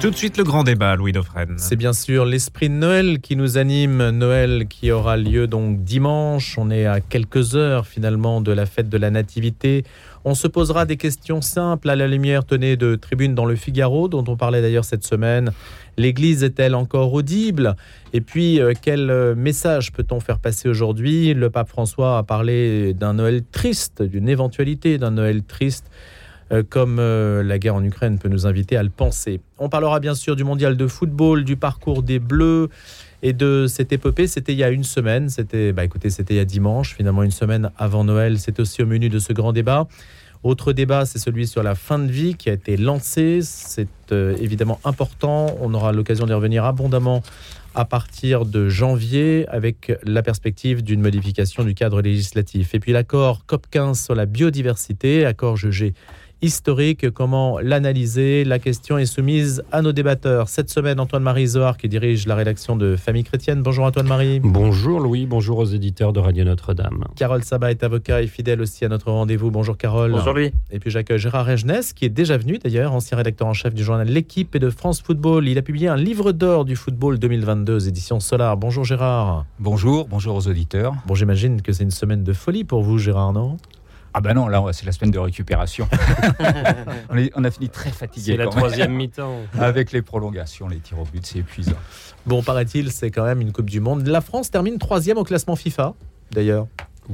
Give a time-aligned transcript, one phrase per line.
[0.00, 1.56] Tout de suite le grand débat, Louis Dauphren.
[1.58, 4.08] C'est bien sûr l'esprit de Noël qui nous anime.
[4.08, 6.56] Noël qui aura lieu donc dimanche.
[6.56, 9.84] On est à quelques heures finalement de la fête de la Nativité.
[10.24, 14.08] On se posera des questions simples à la lumière, tenez, de Tribune dans le Figaro,
[14.08, 15.52] dont on parlait d'ailleurs cette semaine.
[15.98, 17.76] L'Église est-elle encore audible?
[18.14, 21.34] Et puis, euh, quel euh, message peut-on faire passer aujourd'hui?
[21.34, 25.90] Le pape François a parlé d'un Noël triste, d'une éventualité d'un Noël triste
[26.68, 29.40] comme la guerre en Ukraine peut nous inviter à le penser.
[29.58, 32.68] On parlera bien sûr du mondial de football, du parcours des Bleus
[33.22, 34.26] et de cette épopée.
[34.26, 37.22] C'était il y a une semaine, c'était, bah écoutez, c'était il y a dimanche, finalement
[37.22, 38.38] une semaine avant Noël.
[38.38, 39.86] C'est aussi au menu de ce grand débat.
[40.42, 43.40] Autre débat, c'est celui sur la fin de vie qui a été lancé.
[43.42, 45.54] C'est euh, évidemment important.
[45.60, 47.22] On aura l'occasion d'y revenir abondamment
[47.74, 52.74] à partir de janvier avec la perspective d'une modification du cadre législatif.
[52.74, 55.92] Et puis l'accord COP15 sur la biodiversité, accord jugé
[56.42, 58.44] historique, comment l'analyser.
[58.44, 60.48] La question est soumise à nos débatteurs.
[60.48, 63.62] Cette semaine, Antoine-Marie Zohar qui dirige la rédaction de Famille Chrétienne.
[63.62, 64.40] Bonjour Antoine-Marie.
[64.40, 67.04] Bonjour Louis, bonjour aux éditeurs de Radio Notre-Dame.
[67.16, 69.50] Carole Sabat est avocat et fidèle aussi à notre rendez-vous.
[69.50, 70.12] Bonjour Carole.
[70.12, 70.52] Bonjour Louis.
[70.70, 73.84] Et puis j'accueille Gérard Regenès qui est déjà venu d'ailleurs, ancien rédacteur en chef du
[73.84, 75.48] journal L'équipe et de France Football.
[75.48, 78.56] Il a publié un livre d'or du football 2022, édition Solar.
[78.56, 79.44] Bonjour Gérard.
[79.58, 80.94] Bonjour, bonjour aux auditeurs.
[81.06, 83.56] Bon, j'imagine que c'est une semaine de folie pour vous Gérard, non?
[84.12, 85.88] Ah ben non, là c'est la semaine de récupération.
[87.34, 88.32] on, a fini très fatigué.
[88.32, 89.38] C'est la troisième mi-temps.
[89.58, 91.76] Avec les prolongations, les tirs au but, c'est épuisant.
[92.26, 94.06] Bon, paraît-il, c'est quand même une Coupe du Monde.
[94.06, 95.94] La France termine troisième au classement FIFA,
[96.32, 96.66] d'ailleurs.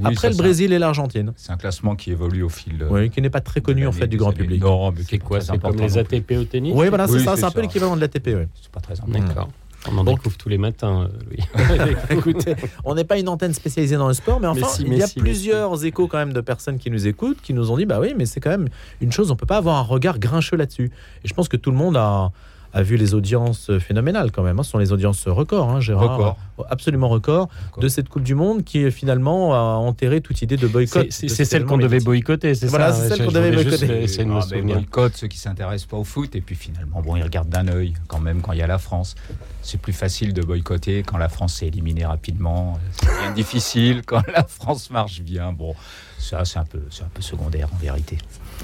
[0.03, 1.33] Après le Brésil et l'Argentine.
[1.35, 2.85] C'est un classement qui évolue au fil.
[2.89, 4.61] Oui, qui n'est pas très connu en fait du grand public.
[4.61, 7.35] Non, mais c'est quoi C'est comme les ATP au tennis Oui, voilà, c'est ça.
[7.35, 8.27] C'est un peu l'équivalent de l'ATP.
[8.27, 8.45] Oui.
[8.61, 9.19] C'est pas très important.
[9.19, 9.49] D'accord.
[9.91, 11.09] On en découvre tous les matins,
[11.57, 15.03] euh, Écoutez, on n'est pas une antenne spécialisée dans le sport, mais enfin, il y
[15.03, 17.99] a plusieurs échos quand même de personnes qui nous écoutent, qui nous ont dit, bah
[17.99, 18.67] oui, mais c'est quand même
[19.01, 20.91] une chose, on peut pas avoir un regard grincheux là-dessus.
[21.23, 22.31] Et je pense que tout le monde a,
[22.77, 24.59] a vu les audiences phénoménales quand même.
[24.59, 24.63] Hein.
[24.63, 26.37] Ce sont les audiences records, hein, Gérard.
[26.69, 27.49] Absolument record,
[27.79, 31.07] de cette Coupe du Monde qui finalement a enterré toute idée de boycott.
[31.09, 34.07] C'est celle qu'on devait boycotter, c'est voilà, ça c'est celle qu'on devait boycotter.
[34.07, 37.49] C'est ah, boycott ceux qui s'intéressent pas au foot et puis finalement bon ils regardent
[37.49, 39.15] d'un œil quand même quand il y a la France.
[39.61, 42.79] C'est plus facile de boycotter quand la France est éliminée rapidement.
[42.91, 45.51] C'est bien difficile quand la France marche bien.
[45.51, 45.75] Bon,
[46.17, 48.17] ça c'est un peu c'est un peu secondaire en vérité.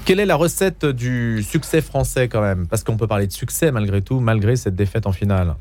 [0.04, 2.66] Quelle est la recette du succès français quand même?
[2.66, 5.56] Parce qu'on peut parler de succès malgré tout, malgré cette défaite en finale.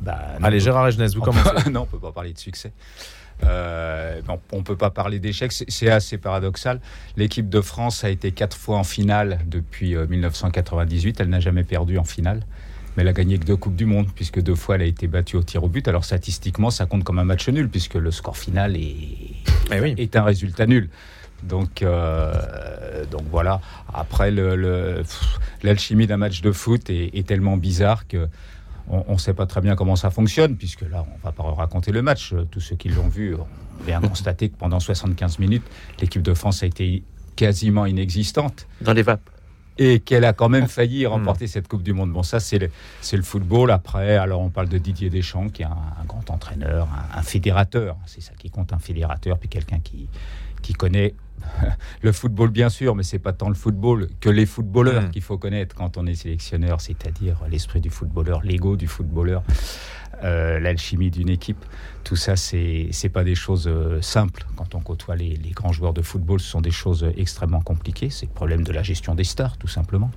[0.00, 1.70] Bah, Allez, Gérard Regenès, vous commencez.
[1.70, 2.72] non, on peut pas parler de succès.
[3.44, 4.20] Euh,
[4.52, 6.80] on ne peut pas parler d'échec, c'est assez paradoxal.
[7.16, 11.64] L'équipe de France a été quatre fois en finale depuis 1998, euh, elle n'a jamais
[11.64, 12.42] perdu en finale,
[12.96, 15.06] mais elle a gagné que deux Coupes du Monde, puisque deux fois elle a été
[15.06, 15.86] battue au tir au but.
[15.86, 19.06] Alors statistiquement, ça compte comme un match nul, puisque le score final est,
[19.72, 19.94] eh oui.
[19.98, 20.90] est un résultat nul.
[21.42, 23.60] Donc, euh, donc voilà.
[23.92, 24.30] Après,
[25.62, 28.28] l'alchimie d'un match de foot est, tellement bizarre que
[28.90, 31.92] on ne sait pas très bien comment ça fonctionne, puisque là, on va pas raconter
[31.92, 32.34] le match.
[32.50, 33.46] Tous ceux qui l'ont vu ont
[33.84, 35.64] bien constaté que pendant 75 minutes,
[36.00, 37.02] l'équipe de France a été
[37.36, 38.66] quasiment inexistante.
[38.80, 39.30] Dans les vapes
[39.78, 41.10] et qu'elle a quand même failli hmm.
[41.10, 42.12] remporter cette Coupe du Monde.
[42.12, 42.70] Bon, ça, c'est le,
[43.12, 43.70] le, football.
[43.70, 47.96] Après, alors on parle de Didier Deschamps, qui est un, grand entraîneur, un, un fédérateur.
[48.06, 50.08] C'est ça qui compte, un fédérateur, puis quelqu'un qui,
[50.60, 51.14] qui connaît
[52.02, 55.10] le football, bien sûr, mais c'est pas tant le football que les footballeurs hmm.
[55.10, 59.42] qu'il faut connaître quand on est sélectionneur, c'est-à-dire l'esprit du footballeur, l'ego du footballeur,
[60.24, 61.64] euh, l'alchimie d'une équipe.
[62.04, 64.46] Tout ça, c'est c'est pas des choses euh, simples.
[64.56, 68.10] Quand on côtoie les, les, grands joueurs de football, ce sont des choses extrêmement compliquées.
[68.10, 70.10] C'est le problème de la gestion des stars, tout simplement.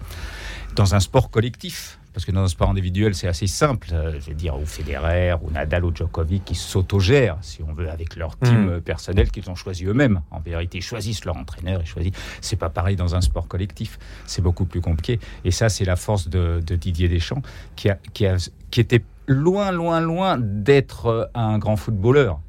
[0.75, 3.89] Dans un sport collectif, parce que dans un sport individuel, c'est assez simple.
[3.94, 7.89] Euh, je veux dire, ou Federer, ou Nadal, ou Djokovic, qui s'autogèrent, si on veut,
[7.89, 8.81] avec leur team mm.
[8.81, 10.22] personnel qu'ils ont choisi eux-mêmes.
[10.31, 12.13] En vérité, ils choisissent leur entraîneur, ils choisissent.
[12.41, 13.97] C'est pas pareil dans un sport collectif.
[14.25, 15.19] C'est beaucoup plus compliqué.
[15.45, 17.41] Et ça, c'est la force de, Didier Deschamps,
[17.75, 18.38] qui, a, qui, a,
[18.69, 22.39] qui était loin, loin, loin d'être euh, un grand footballeur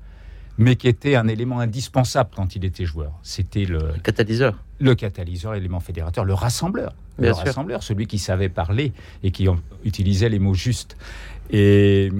[0.59, 3.13] mais qui était un élément indispensable quand il était joueur.
[3.23, 4.59] C'était le, le catalyseur.
[4.81, 6.95] Le catalyseur, l'élément fédérateur, le rassembleur.
[7.19, 8.93] le rassembleur, celui qui savait parler
[9.23, 9.47] et qui
[9.85, 10.97] utilisait les mots justes.
[11.51, 12.11] Et,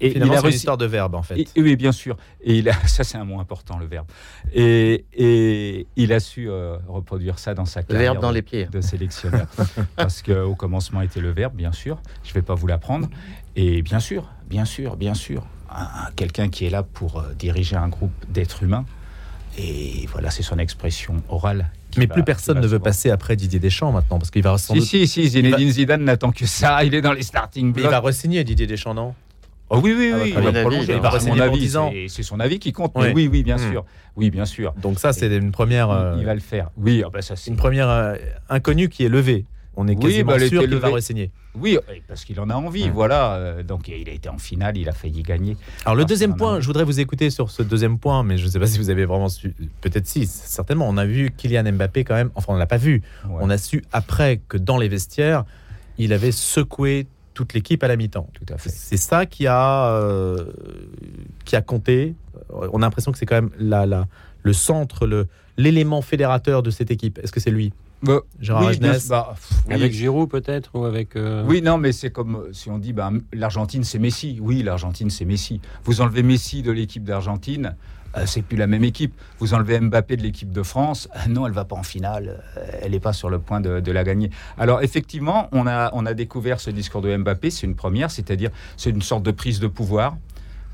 [0.00, 1.46] et Finalement, c'est une histoire de verbe, en fait.
[1.56, 2.16] oui, bien sûr.
[2.42, 4.06] Et il a, ça, c'est un mot important, le verbe.
[4.54, 8.66] Et, et il a su euh, reproduire ça dans sa carrière verbe dans les pieds.
[8.66, 9.46] de sélectionneur.
[9.96, 12.00] Parce qu'au commencement était le verbe, bien sûr.
[12.24, 13.08] Je ne vais pas vous l'apprendre.
[13.56, 15.44] Et bien sûr, bien sûr, bien sûr,
[16.16, 18.84] quelqu'un qui est là pour euh, diriger un groupe d'êtres humains.
[19.58, 21.70] Et voilà, c'est son expression orale.
[21.96, 24.82] Mais plus personne ne veut passer après Didier Deschamps maintenant, parce qu'il va sans Si,
[24.82, 27.86] si, si, Zinedine Zidane n'attend que ça, il est dans les starting blocks.
[27.86, 29.14] Il va re-signer Didier Deschamps, non?
[29.70, 30.34] Oh oui, oui, oui.
[30.36, 30.94] il, va prolonger.
[30.94, 32.92] Il va mon avis, c'est son avis qui compte.
[32.94, 33.70] Oui, oui, bien hmm.
[33.70, 33.84] sûr.
[34.16, 34.72] Oui, bien sûr.
[34.80, 36.14] Donc ça, c'est une première.
[36.18, 36.70] il va le faire.
[36.76, 38.16] Oui, ah bah ça, c'est une première euh,
[38.48, 39.46] inconnue qui est levée
[39.80, 41.30] on est quasiment sûr qu'il va re-signer.
[41.54, 43.34] Oui, parce qu'il en a envie, voilà.
[43.34, 45.56] Euh, donc il a été en finale, il a failli gagner.
[45.84, 48.50] Alors le deuxième point, je voudrais vous écouter sur ce deuxième point, mais je ne
[48.50, 49.54] sais pas si vous avez vraiment su.
[49.80, 50.86] Peut-être si, certainement.
[50.88, 52.30] On a vu Kylian Mbappé quand même.
[52.34, 53.02] Enfin, on ne l'a pas vu.
[53.28, 55.44] On a su après que dans les vestiaires,
[55.98, 58.28] il avait secoué toute l'équipe à la mi-temps.
[58.34, 58.70] Tout à fait.
[58.70, 60.44] C'est ça qui a euh,
[61.44, 62.14] qui a compté.
[62.50, 64.06] On a l'impression que c'est quand même la, la,
[64.42, 65.26] le centre, le
[65.56, 67.18] l'élément fédérateur de cette équipe.
[67.22, 67.72] Est-ce que c'est lui?
[68.02, 68.72] Bah, Gérard
[69.08, 69.36] bah,
[69.68, 71.16] Avec Giroud peut-être ou avec.
[71.16, 74.38] Euh, oui, non, mais c'est comme euh, si on dit bah, l'Argentine c'est Messi.
[74.40, 75.60] Oui, l'Argentine c'est Messi.
[75.84, 77.76] Vous enlevez Messi de l'équipe d'Argentine,
[78.16, 79.14] euh, c'est plus la même équipe.
[79.38, 82.42] Vous enlevez Mbappé de l'équipe de France, non, elle va pas en finale.
[82.80, 84.30] elle n'est pas sur le point de, la gagner.
[84.56, 88.50] Alors effectivement, on a on a découvert ce discours de Mbappé, c'est une première, c'est-à-dire
[88.76, 90.16] c'est une sorte de prise de pouvoir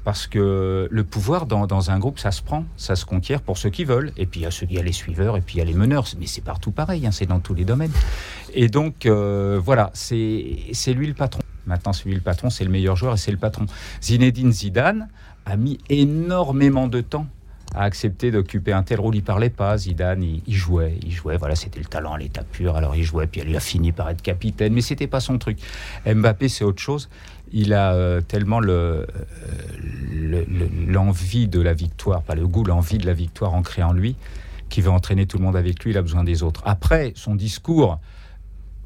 [0.07, 3.71] parce que le pouvoir dans, un groupe, ça se prend, ça se conquiert pour ceux
[3.71, 4.13] qui veulent.
[4.17, 5.61] Et puis il y a, ceux, il y a les suiveurs, et puis il y
[5.63, 6.07] a les meneurs.
[6.21, 7.91] Mais c'est partout pareil, hein, c'est dans tous les domaines.
[8.55, 10.23] Et donc, euh, voilà, c'est
[10.95, 11.41] lui le patron.
[11.67, 13.67] Maintenant, c'est lui le patron, c'est le meilleur joueur et c'est le patron.
[14.01, 15.09] Zinedine Zidane
[15.45, 17.27] a mis énormément de temps
[17.77, 19.15] à accepter d'occuper un tel rôle.
[19.15, 21.37] Il parlait pas, Zidane, il, jouait, il jouait.
[21.37, 22.75] Voilà, c'était le talent à l'état pur.
[22.77, 25.59] Alors il jouait, puis il a fini par être capitaine, mais c'était pas son truc.
[26.07, 27.09] Mbappé, c'est autre chose
[27.53, 29.07] il a euh, tellement euh,
[30.87, 34.17] l'envie de la victoire, pas le goût, l'envie de la victoire ancrée en lui,
[34.69, 36.63] qu'il veut entraîner tout le monde avec lui, il a besoin des autres.
[36.65, 38.01] Après, son discours,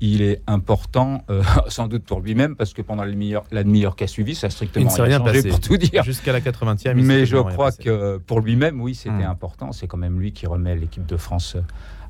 [0.01, 4.07] il est important, euh, sans doute pour lui-même, parce que pendant la demi-heure qui a
[4.07, 6.03] suivi, ça a strictement rien, changé pour tout dire.
[6.03, 6.95] Jusqu'à la 80e.
[6.95, 9.31] Mais je crois que pour lui-même, oui, c'était hmm.
[9.31, 9.73] important.
[9.73, 11.57] C'est quand même lui qui remet l'équipe de France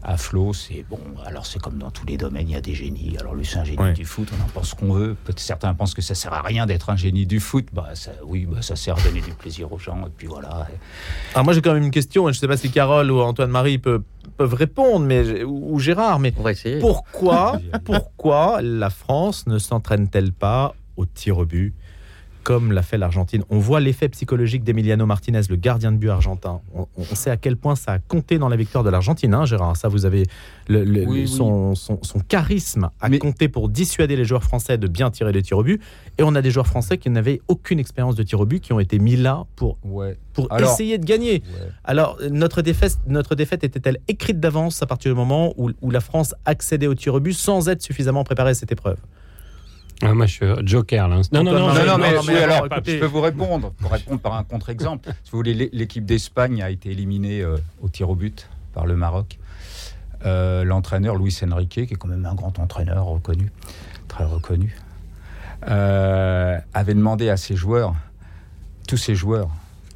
[0.03, 0.53] à flot.
[0.53, 3.17] C'est bon, alors c'est comme dans tous les domaines, il y a des génies.
[3.19, 5.17] Alors lui, c'est un génie du foot, on en pense qu'on veut.
[5.25, 7.67] Peut-être certains pensent que ça sert à rien d'être un génie du foot.
[7.73, 10.07] Bah, ça, oui, bah, ça sert à donner du plaisir aux gens.
[10.07, 10.69] Et puis voilà.
[11.35, 13.79] Alors moi, j'ai quand même une question, je ne sais pas si Carole ou Antoine-Marie
[13.79, 14.03] peuvent,
[14.41, 16.33] peuvent répondre, mais, ou, Gérard, mais
[16.81, 21.75] pourquoi, pourquoi la France ne s'entraîne-t-elle pas au tir au but
[22.43, 23.45] comme l'a fait l'Argentine.
[23.51, 26.61] On voit l'effet psychologique d'Emiliano Martinez, le gardien de but argentin.
[26.75, 29.77] On, sait à quel point ça a compté dans la victoire de l'Argentine, hein, Gérard.
[29.77, 30.27] Ça, vous avez
[30.69, 31.75] le, son,
[32.29, 35.81] charisme a compté pour dissuader les joueurs français de bien tirer les tirs au but.
[36.19, 38.73] Et on a des joueurs français qui n'avaient aucune expérience de tir au but, qui
[38.73, 39.79] ont été mis là pour,
[40.33, 41.43] pour essayer de gagner.
[41.85, 46.01] Alors, notre défaite, notre défaite était-elle écrite d'avance à partir du moment où, où la
[46.01, 48.51] France accédait au tir au but sans être suffisamment préparée?
[48.51, 48.97] À cette épreuve
[50.03, 51.21] ah, moi, je suis joker là.
[51.33, 51.75] Non, non, non, non,
[52.27, 55.11] mais, alors, je peux vous répondre, pour répondre par un contre-exemple.
[55.25, 58.97] si vous voulez, l'équipe d'Espagne a été éliminée euh, au tir au but par le
[58.97, 59.39] Maroc.
[60.27, 63.51] Euh, l'entraîneur Luis Enrique, qui est quand même un grand entraîneur reconnu,
[64.09, 64.77] très reconnu,
[65.69, 67.95] euh, avait demandé à ses joueurs,
[68.87, 69.49] tous ses joueurs,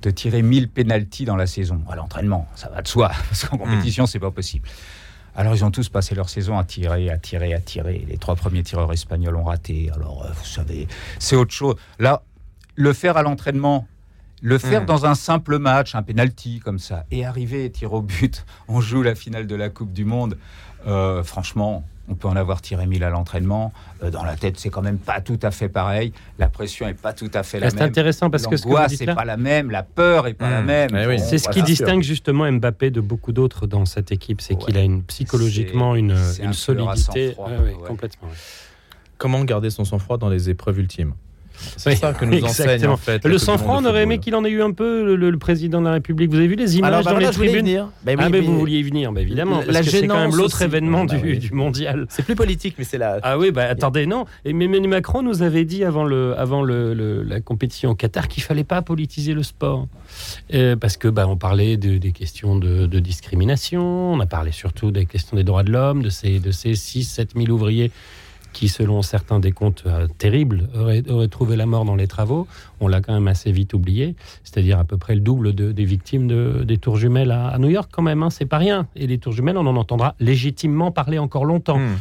[0.03, 1.81] de tirer 1000 pénalties dans la saison.
[1.91, 4.69] À l'entraînement, ça va de soi, parce qu'en compétition, c'est pas possible.
[5.37, 8.05] Alors, ils ont tous passé leur saison à tirer, à tirer, à tirer.
[8.09, 9.91] Les trois premiers tireurs espagnols ont raté.
[9.95, 10.87] Alors, euh, vous savez,
[11.19, 11.75] c'est autre chose.
[11.99, 12.23] Là,
[12.77, 13.89] le faire à l'entraînement,
[14.43, 14.87] le faire hmm.
[14.87, 19.03] dans un simple match, un penalty comme ça, et arriver, tir au but, on joue
[19.03, 20.39] la finale de la Coupe du Monde.
[20.87, 23.73] Euh, franchement, on peut en avoir tiré mille à l'entraînement.
[24.03, 26.13] Euh, dans la tête, c'est quand même pas tout à fait pareil.
[26.39, 27.77] La pression est pas tout à fait la même.
[27.77, 30.63] C'est intéressant parce que ce que c'est pas la même, la peur est pas la
[30.63, 30.67] hmm.
[30.67, 30.97] même.
[30.97, 34.77] Eh c'est ce qui distingue justement Mbappé de beaucoup d'autres dans cette équipe, c'est qu'il
[34.77, 37.37] a une psychologiquement une, une solidité
[37.87, 38.29] complètement.
[39.17, 41.15] Comment garder son sang-froid dans les épreuves ultimes?
[41.77, 43.25] C'est ça que nous enseigne en fait.
[43.25, 45.93] Le sang-froid, on aurait aimé qu'il en ait eu un peu, le, président de la
[45.93, 46.31] République.
[46.31, 48.83] Vous avez vu les images bah dans les tribunes bah Ah, mais, vous vouliez y
[48.83, 49.63] venir, bah évidemment.
[49.67, 52.07] Parce que c'est quand même l'autre événement bah du, mondial.
[52.09, 53.19] C'est plus politique, mais c'est là.
[53.23, 54.27] Ah oui, bah attendez, non.
[54.45, 58.43] Et Emmanuel Macron nous avait dit avant, le, avant le, la compétition au Qatar qu'il
[58.43, 59.87] fallait pas politiser le sport.
[60.53, 64.91] Euh, parce que bah, on parlait de, des questions de, discrimination, on a parlé surtout
[64.91, 67.91] des questions des droits de l'homme, de ces, de ces 6-7 000 ouvriers
[68.55, 72.47] qui, selon certains des comptes euh, terribles, aurait, trouvé la mort dans les travaux.
[72.81, 76.27] On l'a quand même assez vite oublié, c'est-à-dire à peu près le double des victimes
[76.27, 78.23] de, des tours jumelles à, New York quand même.
[78.23, 78.87] Hein, c'est pas rien.
[78.97, 81.79] Et les tours jumelles, on en entendra légitimement parler encore longtemps.
[81.79, 81.97] Hmm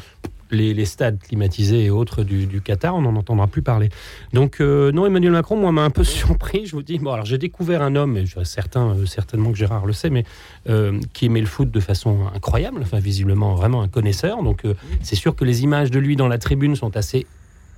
[0.56, 3.90] les, stades climatisés et autres du, Qatar, on n'en entendra plus parler.
[4.34, 6.66] Donc, euh, non, Emmanuel Macron, moi, m'a un peu surpris.
[6.66, 9.86] Je vous dis, bon, alors j'ai découvert un homme, et certains, euh, certainement que Gérard
[9.86, 10.26] le sait, mais
[10.70, 14.44] euh, qui aimait le foot de façon incroyable, enfin, visiblement vraiment un connaisseur.
[14.44, 14.64] Donc,
[15.02, 17.26] c'est sûr que les images de lui dans la tribune sont assez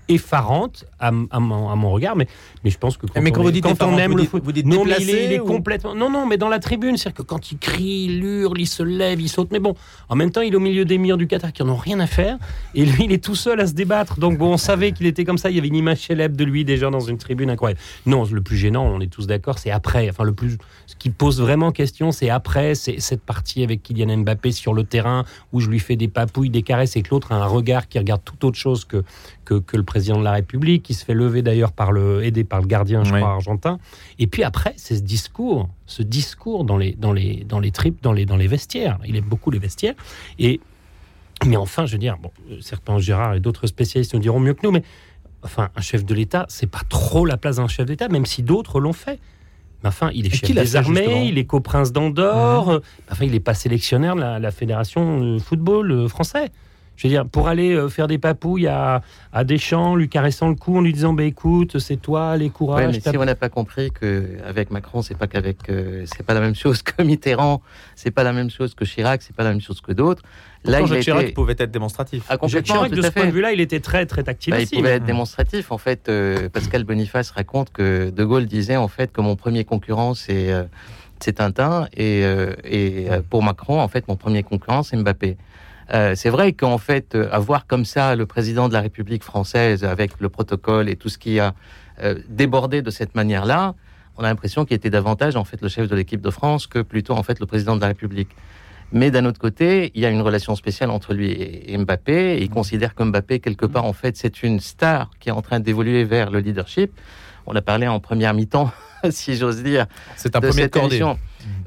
[0.07, 2.27] effarante à, à mon, à mon regard, mais,
[2.63, 4.23] mais je pense que quand, Mais quand on, vous dites quand on aime vous le
[4.25, 6.37] foot, vous dites non, mais il est, déplacé il est ou- complètement, non, non, mais
[6.37, 9.49] dans la tribune, c'est-à-dire que quand il crie, il hurle, il se lève, il saute,
[9.51, 9.75] mais bon,
[10.09, 11.99] en même temps, il est au milieu des murs du Qatar qui en ont rien
[11.99, 12.37] à faire,
[12.73, 14.19] et lui, il est tout seul à se débattre.
[14.19, 15.49] Donc bon, on savait qu'il était comme ça.
[15.49, 17.79] Il y avait une image célèbre de lui déjà dans une tribune incroyable.
[18.05, 20.09] Non, le plus gênant, on est tous d'accord, c'est après.
[20.09, 24.17] Enfin, le plus, ce qui pose vraiment question, c'est après, c'est cette partie avec Kylian
[24.17, 27.31] Mbappé sur le terrain où je lui fais des papouilles, des caresses, et que l'autre
[27.31, 29.03] a un regard qui regarde tout autre chose que,
[29.45, 32.43] que, que le président de la République, qui se fait lever d'ailleurs par le, aidé
[32.43, 33.19] par le gardien, je Oui.
[33.21, 33.79] crois, argentin.
[34.19, 38.01] Et puis après, c'est ce discours, ce discours dans les, dans les, dans les tripes,
[38.03, 38.97] dans les, dans les vestiaires.
[39.05, 39.93] Il aime beaucoup les vestiaires.
[40.39, 40.59] Et,
[41.45, 44.61] mais enfin, je veux dire, bon, certains Gérard et d'autres spécialistes nous diront mieux que
[44.63, 44.83] nous, mais
[45.43, 48.41] enfin, un chef de l'État, c'est pas trop la place d'un chef d'État, même si
[48.43, 49.19] d'autres l'ont fait.
[49.83, 52.69] Mais enfin, il est chef des fait, armées, justement il est coprince d'Andorre.
[52.69, 52.79] euh,
[53.11, 56.51] Enfin, il n'est pas sélectionnaire de la, la fédération football euh, français.
[56.97, 59.01] Je veux dire, pour aller euh, faire des papouilles à,
[59.33, 62.51] à Deschamps, lui caressant le cou en lui disant bah, écoute, c'est toi, les Ouais,
[62.51, 62.93] courages.
[62.95, 66.23] mais t'as- si on n'a pas compris que avec Macron, c'est pas qu'avec, euh, c'est
[66.23, 67.61] pas la même chose que Mitterrand,
[67.95, 70.23] c'est pas la même chose que Chirac, c'est pas la même chose que d'autres.
[70.63, 72.23] Là, il Jacques Chirac pouvait être démonstratif.
[72.27, 74.51] ah, Jacques complètement, Chirac, tout de ce point de vue-là, il était très, très tactile
[74.53, 75.71] Bah, il pouvait mais- être démonstratif.
[75.71, 79.63] En fait, euh, Pascal Boniface raconte que De Gaulle disait en fait que mon premier
[79.65, 80.63] concurrent c'est euh,
[81.19, 85.37] c'est Tintin et, euh, et pour Macron en fait mon premier concurrent c'est Mbappé.
[85.93, 89.83] Euh, c'est vrai qu'en fait euh, avoir comme ça le président de la République française
[89.83, 91.53] avec le protocole et tout ce qui a
[92.01, 93.75] euh, débordé de cette manière-là,
[94.17, 96.79] on a l'impression qu'il était davantage en fait le chef de l'équipe de France que
[96.79, 98.29] plutôt en fait le président de la République.
[98.91, 102.37] Mais d'un autre côté, il y a une relation spéciale entre lui et et Mbappé.
[102.37, 105.41] Et il considère que Mbappé, quelque part, en fait, c'est une star qui est en
[105.41, 106.91] train d'évoluer vers le leadership.
[107.47, 108.71] On a parlé en première mi-temps,
[109.09, 109.85] si j'ose dire,
[110.15, 110.95] C'est un de premier de cordée.
[110.97, 111.19] émission.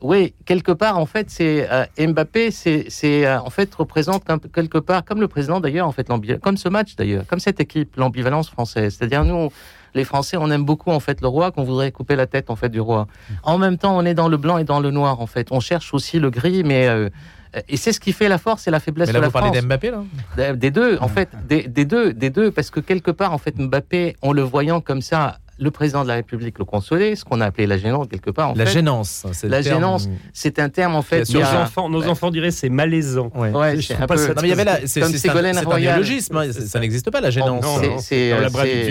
[0.03, 2.89] Oui, quelque part, en fait, c'est euh, Mbappé, c'est,
[3.27, 6.09] euh, en fait représente quelque part, comme le président d'ailleurs, en fait,
[6.43, 8.97] comme ce match d'ailleurs, comme cette équipe, l'ambivalence française.
[8.99, 9.51] C'est-à-dire nous,
[9.95, 12.57] les Français, on aime beaucoup en fait le roi, qu'on voudrait couper la tête en
[12.57, 13.07] fait du roi.
[13.45, 15.49] En même temps, on est dans le blanc et dans le noir en fait.
[15.53, 17.09] On cherche aussi le gris, mais euh,
[17.69, 19.33] et c'est ce qui fait la force et la faiblesse Mais de là, la vous
[19.33, 20.03] parlez d'Mbappé, là
[20.37, 23.39] Des- Des deux, en fait, des, des deux, des deux, parce que quelque part, en
[23.39, 27.25] fait, Mbappé, en le voyant comme ça, le président de la République le consolait, ce
[27.25, 28.51] qu'on a appelé la gênance quelque part.
[28.51, 29.27] En La fait, gênance.
[29.33, 31.29] c'est La terme- gênance, c'est un terme en fait.
[31.33, 32.09] Nos, a- enfants, nos Ouais.
[32.09, 33.31] enfants diraient c'est malaisant.
[33.35, 33.51] Ouais.
[33.51, 35.07] Ouais, Je c'est un pas peu- ça Non, mais il y avait là, c'est un,
[35.07, 35.09] hein,
[36.53, 37.65] ça, n'existe pas la gênance.
[38.01, 38.31] c'est-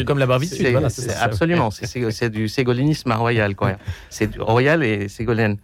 [0.06, 0.88] Comme la bravitude, voilà,
[1.22, 3.74] absolument, c'est, du ségolinisme royal, quoi.
[4.10, 5.58] C'est du royal et ségolène.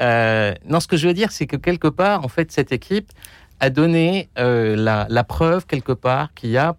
[0.00, 3.10] Euh, non, ce que je veux dire, c'est que quelque part, en fait, cette équipe
[3.60, 6.76] a donné euh, la, la preuve quelque part qu'il y a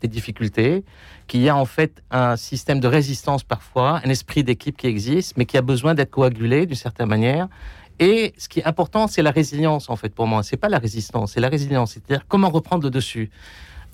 [0.00, 0.84] des difficultés,
[1.32, 5.34] qu'il y a en fait un système de résistance parfois, un esprit d'équipe qui existe,
[5.38, 7.48] mais qui a besoin d'être coagulé d'une certaine manière.
[7.98, 10.42] Et ce qui est important, c'est la résilience en fait pour moi.
[10.42, 11.92] C'est pas la résistance, c'est la résilience.
[11.92, 13.30] C'est-à-dire comment reprendre le dessus.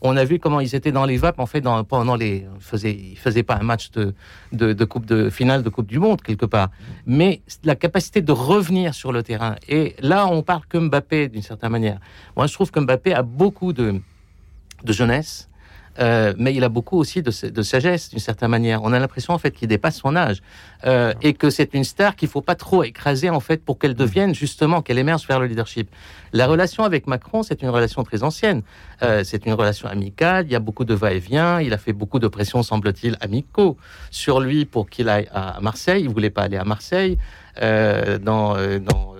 [0.00, 2.44] On a vu comment ils étaient dans les vapes en fait dans, pendant les.
[2.56, 4.16] Ils faisaient, faisaient pas un match de,
[4.50, 6.70] de, de coupe de finale de coupe du monde quelque part,
[7.06, 9.54] mais la capacité de revenir sur le terrain.
[9.68, 12.00] Et là, on parle que Mbappé d'une certaine manière.
[12.36, 14.00] Moi, je trouve que Mbappé a beaucoup de
[14.82, 15.47] de jeunesse.
[15.98, 18.82] Euh, mais il a beaucoup aussi de, de sagesse d'une certaine manière.
[18.82, 20.42] On a l'impression en fait qu'il dépasse son âge
[20.84, 23.94] euh, et que c'est une star qu'il faut pas trop écraser en fait pour qu'elle
[23.94, 25.90] devienne justement qu'elle émerge vers le leadership.
[26.32, 28.62] La relation avec Macron, c'est une relation très ancienne.
[29.02, 30.46] Euh, c'est une relation amicale.
[30.46, 31.60] Il y a beaucoup de va-et-vient.
[31.60, 33.76] Il a fait beaucoup de pression, semble-t-il, amicaux
[34.10, 36.02] sur lui pour qu'il aille à Marseille.
[36.02, 37.18] Il voulait pas aller à Marseille
[37.60, 39.14] dans dans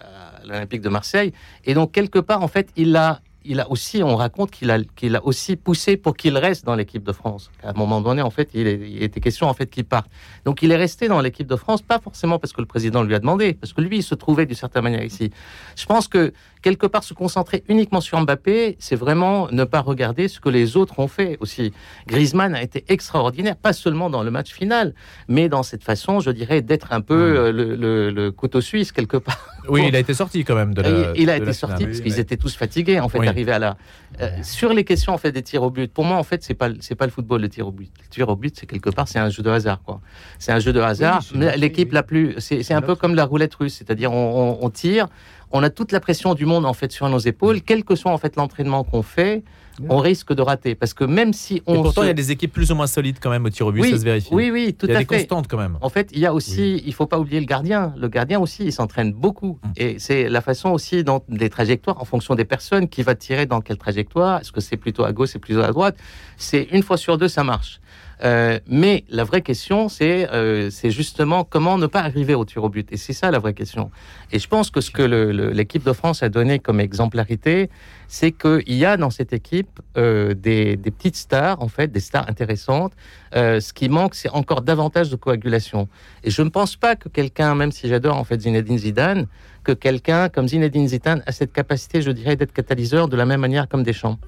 [0.00, 1.32] à l'Olympique de Marseille.
[1.64, 4.78] Et donc quelque part en fait, il a il a aussi, on raconte qu'il a,
[4.94, 7.50] qu'il a aussi poussé pour qu'il reste dans l'équipe de France.
[7.62, 8.66] À un moment donné, en fait, il,
[9.02, 10.08] était question en fait qu'il parte.
[10.44, 13.14] Donc, il est resté dans l'équipe de France, pas forcément parce que le président lui
[13.14, 15.30] a demandé, parce que lui, il se trouvait d'une certaine manière ici.
[15.76, 20.28] Je pense que quelque part, se concentrer uniquement sur Mbappé, c'est vraiment ne pas regarder
[20.28, 21.72] ce que les autres ont fait aussi.
[22.06, 24.94] Griezmann a été extraordinaire, pas seulement dans le match final,
[25.28, 28.92] mais dans cette façon, je dirais, d'être un peu euh, le, le- le couteau suisse
[28.92, 29.46] quelque part.
[29.68, 30.88] Oui, il a été sorti quand même de la.
[31.14, 31.90] Il, il a été la sorti finale.
[31.92, 33.28] parce qu'ils étaient tous fatigués en fait Oui.
[33.28, 33.76] arrivés à la
[34.20, 35.92] euh, sur les questions en fait des tirs au but.
[35.92, 37.90] Pour moi en fait c'est pas c'est pas le football le tir au but.
[38.02, 40.00] Le tir au but c'est quelque part c'est un jeu de hasard quoi.
[40.38, 41.22] C'est un jeu de hasard.
[41.56, 41.94] l'équipe oui.
[41.94, 45.08] la plus c'est c'est un peu comme la roulette russe, c'est-à-dire on, on- on tire,
[45.50, 48.12] on a toute la pression du monde en fait sur nos épaules, quel que soit
[48.12, 49.42] en fait l'entraînement qu'on fait,
[49.88, 52.14] on risque de rater parce que même si Et on pourtant, se- il y a
[52.14, 54.04] des équipes plus ou moins solides quand même au tir au but, oui, ça se
[54.04, 54.28] vérifie.
[54.32, 55.18] oui oui tout il y a à des fait.
[55.20, 55.78] constantes quand même.
[55.80, 57.94] En fait, il y a aussi, il faut pas oublier le gardien.
[57.96, 59.60] Le gardien aussi, il s'entraîne beaucoup.
[59.62, 59.68] Mm.
[59.76, 63.46] Et c'est la façon aussi dans des trajectoires, en fonction des personnes, qui va tirer
[63.46, 64.40] dans quelle trajectoire.
[64.40, 65.96] Est-ce que c'est plutôt à gauche, c'est plutôt à droite?
[66.36, 67.80] C'est une fois sur deux, ça marche.
[68.24, 72.64] Euh, mais la vraie question, c'est euh, c'est justement comment ne pas arriver au tir
[72.64, 72.90] au but.
[72.92, 73.90] Et c'est ça la vraie question.
[74.32, 77.70] Et je pense que ce que l'équipe de France a donné comme exemplarité,
[78.08, 82.00] c'est qu'il y a dans cette équipe euh, des, des petites stars, en fait, des
[82.00, 82.92] stars intéressantes.
[83.32, 85.88] Ce qui manque, c'est encore davantage de coagulation.
[86.24, 89.26] Et je ne pense pas que quelqu'un, même si j'adore en fait Zinedine Zidane,
[89.64, 93.40] que quelqu'un comme Zinedine Zidane a cette capacité, je dirais, d'être catalyseur de la même
[93.40, 94.18] manière comme Deschamps.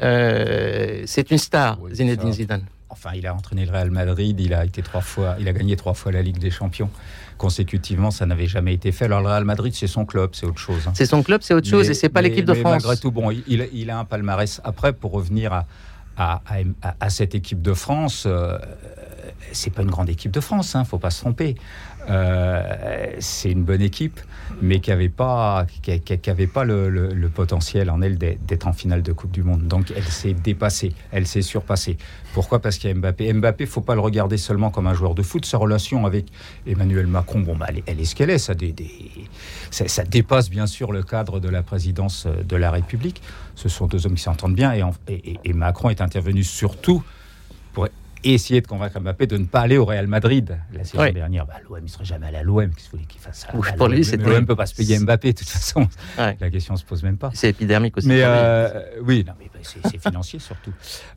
[0.00, 2.38] Euh, c'est une star, Oui, Zinedine ça.
[2.38, 2.64] Zidane.
[2.90, 5.76] Enfin, il a entraîné le Real Madrid, il a été trois fois, il a gagné
[5.76, 6.90] trois fois la Ligue des Champions
[7.36, 9.04] consécutivement, ça n'avait jamais été fait.
[9.04, 10.86] Alors le Real Madrid, c'est son club, c'est autre chose.
[10.88, 10.92] hein.
[10.94, 12.72] C'est son club, c'est autre chose, Mais- et c'est pas mais- l'équipe de mais France.
[12.82, 14.60] Malgré tout, bon, il, a un palmarès.
[14.64, 15.66] Après, pour revenir à,
[16.16, 16.40] à,
[16.82, 18.58] à- à cette équipe de France, euh,
[19.52, 21.54] c'est pas une grande équipe de France, hein, faut pas se tromper.
[22.10, 24.18] Euh, c'est une bonne équipe,
[24.62, 25.66] mais qui n'avait pas,
[26.52, 29.66] pas le, potentiel en elle d'être en finale de Coupe du Monde.
[29.68, 31.96] Donc elle s'est dépassée, elle s'est surpassée.
[32.34, 32.60] Pourquoi?
[32.60, 33.32] Parce qu'il y a Mbappé.
[33.32, 35.44] Mbappé, faut pas le regarder seulement comme un joueur de foot.
[35.44, 36.26] Sa relation avec
[36.66, 38.38] Emmanuel Macron, bon, bah, elle, est- ce qu'elle est.
[38.38, 38.54] Ça,
[39.70, 43.22] ça, dépasse bien sûr le cadre de la présidence euh, de la République.
[43.54, 46.42] Ce sont deux hommes qui s'entendent bien et, en- et- et- et Macron est intervenu
[46.44, 47.02] surtout
[48.24, 50.58] essayer de convaincre Mbappé de ne pas aller au Real Madrid.
[50.72, 51.12] La saison Oui.
[51.12, 52.68] dernière, bah, l'OM ne serait jamais allé à l'OM.
[52.70, 54.04] Qu'est-ce que vous voulez qu'il fasse ça pour lui, l'OM?
[54.04, 55.86] c'était- L'OM ne peut pas se payer Mbappé, de toute façon.
[56.18, 56.36] Ouais.
[56.40, 57.30] La question ne se pose même pas.
[57.34, 58.08] C'est épidermique aussi.
[58.08, 60.72] Mais euh, oui, non, mais bah, c'est financier surtout.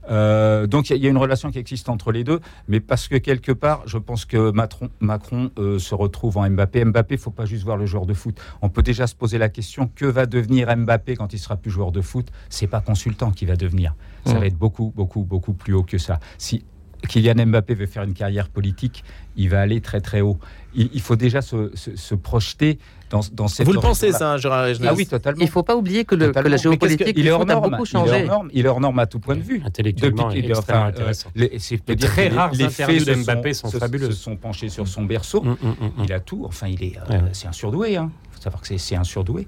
[0.10, 2.40] Euh, donc il y a- il y, a une relation qui existe entre les deux,
[2.68, 6.86] mais parce que quelque part, je pense que Macron, Macron euh, se retrouve en Mbappé.
[6.86, 8.40] Mbappé, faut pas juste voir le joueur de foot.
[8.62, 11.72] On peut déjà se poser la question que va devenir Mbappé quand il sera plus
[11.72, 12.28] joueur de foot?
[12.50, 13.96] C'est pas consultant qui va devenir.
[14.26, 14.40] Ça Mm.
[14.40, 16.20] va être beaucoup, beaucoup, beaucoup plus haut que ça.
[16.38, 16.64] Si
[17.08, 19.04] Kylian Mbappé veut faire une carrière politique,
[19.36, 20.38] il va aller très très haut.
[20.74, 22.78] Il, il faut déjà se, se- se projeter
[23.10, 23.66] dans, dans cette.
[23.66, 25.42] Vous le pensez, ça, hein, Gérard Regnier Ah oui, totalement.
[25.42, 26.50] Il faut pas oublier que, le, que Totalement.
[26.52, 28.24] la géopolitique que- du est hors foot a norme, beaucoup Il est hors changé.
[28.26, 29.62] norme, il est hors norme à tout point de vue.
[29.66, 31.30] Intellectuellement, Depuis il est enfin, euh, intéressant.
[31.36, 34.16] les- c'est Les dire très rares les faits de Mbappé sont, sont se- fabuleuses.
[34.16, 35.42] se sont penchés sur son berceau.
[35.42, 36.04] Mm, mm, mm, mm.
[36.06, 36.44] Il a tout.
[36.46, 37.22] Enfin, il est, euh, ouais.
[37.34, 37.98] c'est un surdoué.
[37.98, 38.12] Hein.
[38.42, 39.46] Faut savoir que c'est- c'est un surdoué.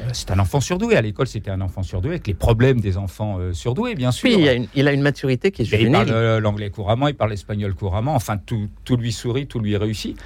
[0.00, 0.96] Euh, c'est un enfant surdoué.
[0.96, 4.28] À l'école, c'était un enfant surdoué avec les problèmes des enfants euh, surdoués, bien sûr.
[4.28, 6.24] Il, y a une, il a une maturité qui est Mais il parle juvénile.
[6.26, 8.14] euh, l'anglais couramment, il parle l'espagnol couramment.
[8.14, 10.18] Enfin, tout, tout lui sourit, tout lui réussit.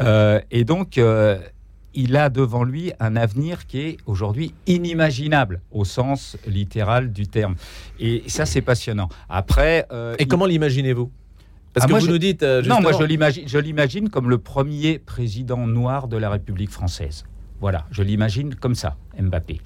[0.00, 1.38] Euh, et donc, euh,
[1.94, 7.56] il a devant lui un avenir qui est aujourd'hui inimaginable au sens littéral du terme.
[7.98, 9.08] Et ça, c'est passionnant.
[9.28, 11.10] Après, euh, Et il- comment l'imaginez-vous?
[11.72, 12.42] Parce Ah, que moi, vous je- nous dites.
[12.42, 16.70] euh, non, moi je l'imagine, je l'imagine comme le premier président noir de la République
[16.70, 17.24] française.
[17.60, 19.60] Voilà, je l'imagine comme ça, Mbappé.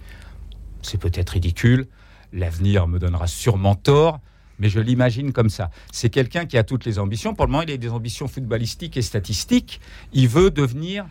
[0.82, 1.86] C'est peut-être ridicule,
[2.32, 4.20] l'avenir me donnera sûrement tort,
[4.58, 5.70] mais je l'imagine comme ça.
[5.90, 7.34] C'est quelqu'un qui a toutes les ambitions.
[7.34, 9.80] Pour le moment, il a des ambitions footballistiques et statistiques.
[10.12, 11.06] Il veut devenir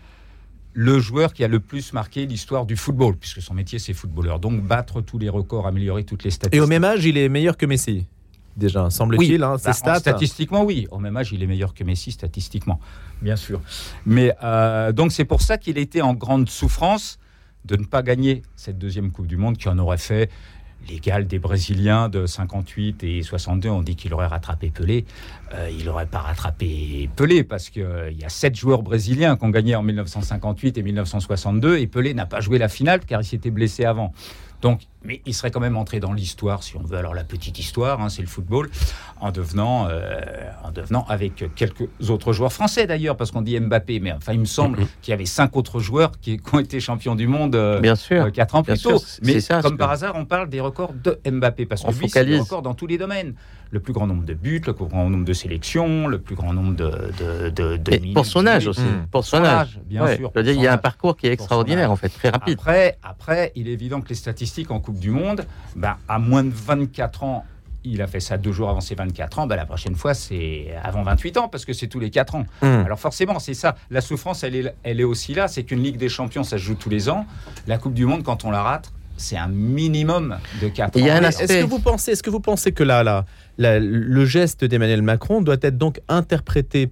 [0.74, 4.40] le joueur qui a le plus marqué l'histoire du football, puisque son métier c'est footballeur.
[4.40, 6.58] Donc battre tous les records, améliorer toutes les statistiques.
[6.58, 8.06] Et au même âge, il est meilleur que Messi.
[8.60, 10.00] Déjà, semble-t-il, hein, bah, stats.
[10.00, 10.88] Statistiquement, oui.
[10.92, 12.80] Au même âge, il est meilleur que Messi, statistiquement,
[13.22, 13.62] bien sûr.
[14.06, 17.18] Mais euh, donc, c'est pour ça qu'il était en grande souffrance
[17.66, 20.30] de ne pas gagner cette deuxième Coupe du Monde qui en aurait fait
[20.88, 23.70] l'égal des Brésiliens de 58 et 62.
[23.70, 25.06] On dit qu'il aurait rattrapé Pelé.
[25.54, 29.50] Euh, il n'aurait pas rattrapé Pelé parce qu'il y a sept joueurs brésiliens qui ont
[29.50, 33.52] gagné en 1958 et 1962 et Pelé n'a pas joué la finale car il s'était
[33.52, 34.14] blessé avant.
[34.62, 36.98] Donc, mais il serait quand même entré dans l'histoire, si on veut.
[36.98, 38.70] Alors la petite histoire, hein, c'est le football,
[39.22, 40.20] en devenant, euh,
[40.64, 44.40] en devenant avec quelques autres joueurs français d'ailleurs, parce qu'on dit Mbappé, mais enfin il
[44.42, 44.88] me semble Mhm.
[45.02, 47.96] qu'il y avait cinq autres joueurs qui, qui ont été champions du monde euh, Bien
[47.96, 48.26] sûr.
[48.26, 48.98] euh, quatre ans Bien plus tôt.
[48.98, 51.82] sûr, c'est Mais ça, comme par que- hasard, on parle des records de Mbappé, parce
[51.82, 52.40] que On lui, c'est des focalise.
[52.42, 53.36] records dans tous les domaines.
[53.72, 56.54] Le plus grand nombre de buts, le plus grand nombre de sélections, le plus grand
[56.54, 58.82] nombre de, de, de, de Et minutes pour son âge aussi.
[58.82, 59.08] Mm.
[59.12, 59.80] Pour son âge.
[59.86, 60.32] bien Ouais, sûr.
[60.34, 62.30] Je veux dire, pour il y a un parcours qui est extraordinaire, en fait, très
[62.30, 62.58] rapide.
[62.60, 66.44] Après, après, il est évident que les statistiques en Coupe du Monde, ben, à moins
[66.44, 67.46] de 24 ans,
[67.84, 70.74] il a fait ça deux jours avant ses 24 ans, ben, la prochaine fois, c'est
[70.84, 72.46] avant 28 ans, parce que c'est tous les 4 ans.
[72.62, 72.84] Hum.
[72.86, 73.76] Alors forcément, c'est ça.
[73.90, 75.48] La souffrance, elle est, elle est aussi là.
[75.48, 77.26] C'est qu'une Ligue des Champions, ça se joue tous les ans.
[77.68, 81.10] La Coupe du Monde, quand on la rate, c'est un minimum de 4 Il y
[81.10, 81.24] a ans.
[81.24, 83.26] Est-ce que vous pensez, est-ce que vous pensez que là, là,
[83.60, 86.90] le geste d'Emmanuel Macron doit être donc interprété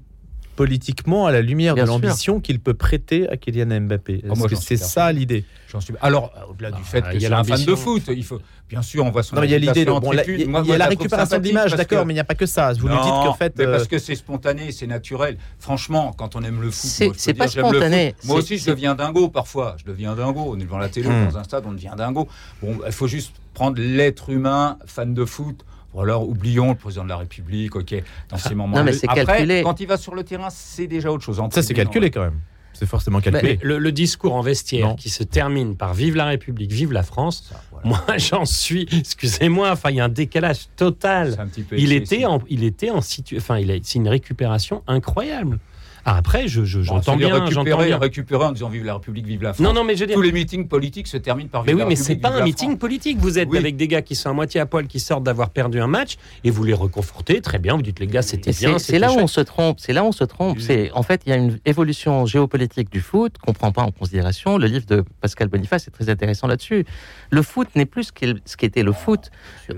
[0.55, 4.55] politiquement à la lumière Bien de l'ambition qu'il peut prêter à Kylian Mbappé Oh, que
[4.55, 5.45] c'est ça l'idée?
[5.71, 5.93] J'en suis...
[6.01, 8.23] Alors, euh, au-delà du Ah, fait que y a c'est un fan de foot, il
[8.23, 8.41] faut...
[8.67, 10.47] bien sûr, on voit son Non, il y a l'idée de bon, il y a-.
[10.47, 12.73] Moi, y la récupération d'image, parce d'accord, que- mais il n'y a pas que ça.
[12.73, 15.37] Vous nous dites qu'en fait, mais euh, parce que c'est spontané, c'est naturel.
[15.59, 18.15] Franchement, quand on aime le foot, C'est- dire, pas j'aime le spontané.
[18.17, 18.27] foot.
[18.27, 19.75] Moi aussi, je deviens dingo parfois.
[19.77, 20.43] Je deviens dingo.
[20.55, 21.25] On est devant la télé, Hmm.
[21.29, 22.27] dans un stade, on devient dingo.
[22.63, 25.63] Bon, il faut juste prendre l'être humain fan de foot.
[25.93, 27.95] Ou alors, oublions le président de la République, ok,
[28.29, 28.79] dans ces moments-là.
[28.81, 29.61] non, mais c'est Après, calculé.
[29.63, 31.39] quand il va sur le terrain, c'est déjà autre chose.
[31.39, 32.39] En ça c'est calculé quand même.
[32.73, 33.57] C'est forcément calculé.
[33.59, 34.95] Mais le, le discours en vestiaire Non.
[34.95, 37.51] qui se termine par Vive la République, vive la France,
[37.83, 41.31] moi j'en suis, excusez-moi, enfin il y a un décalage total.
[41.33, 43.97] C'est un petit peu Il était en, il était en situ, enfin il a, c'est
[43.97, 45.57] une récupération incroyable.
[46.09, 47.97] Ah, après, je, je- Bon, j'entends bien, j'entends récupérer, bien.
[47.97, 49.59] récupérer en disant vive la République, vive la France.
[49.65, 51.79] Non, non, mais je veux dire, Tous les meetings politiques se terminent par mais oui,
[51.79, 52.79] la mais République, c'est pas un meeting France.
[52.79, 53.17] politique.
[53.19, 53.57] Vous êtes Oui.
[53.57, 56.15] avec des gars qui sont à moitié à poil, qui sortent d'avoir perdu un match,
[56.45, 57.41] et vous les reconfortez.
[57.41, 58.79] Très bien, vous dites les gars, c'était bien.
[58.79, 59.81] C'est là où on se trompe.
[59.81, 60.61] C'est là où on se trompe.
[60.61, 63.91] C'est en fait il y a une évolution géopolitique du foot qu'on prend pas en
[63.91, 64.57] considération.
[64.57, 66.85] Le livre de Pascal Boniface est très intéressant là-dessus.
[67.31, 69.29] Le foot n'est plus ce qu'il- ce qu'était le foot.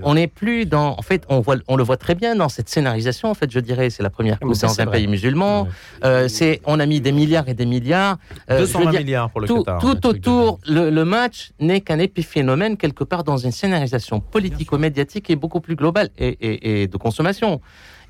[0.04, 0.94] On n'est plus dans.
[0.96, 3.28] En fait, on voit, on le voit très bien dans cette scénarisation.
[3.30, 4.98] En fait, je dirais, c'est la première Ah, coupe dans c'est un vrai.
[4.98, 5.62] pays musulman.
[5.64, 5.68] Ouais.
[6.04, 8.18] Euh, c'est, on a mis des milliards et des milliards.
[8.50, 9.80] Euh, je veux 220 dire, milliards pour le tout, Qatar.
[9.80, 15.36] tout autour, le, le match n'est qu'un épiphénomène quelque part dans une scénarisation politico-médiatique est
[15.36, 17.60] beaucoup plus globale et, et- et de consommation.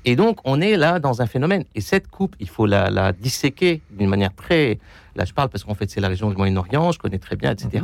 [0.03, 1.63] Et donc, on est là dans un phénomène.
[1.75, 4.79] Et cette coupe, il faut la, la disséquer d'une manière très.
[5.15, 7.51] Là, je parle parce qu'en fait, c'est la région du Moyen-Orient, je connais très bien,
[7.51, 7.83] etc.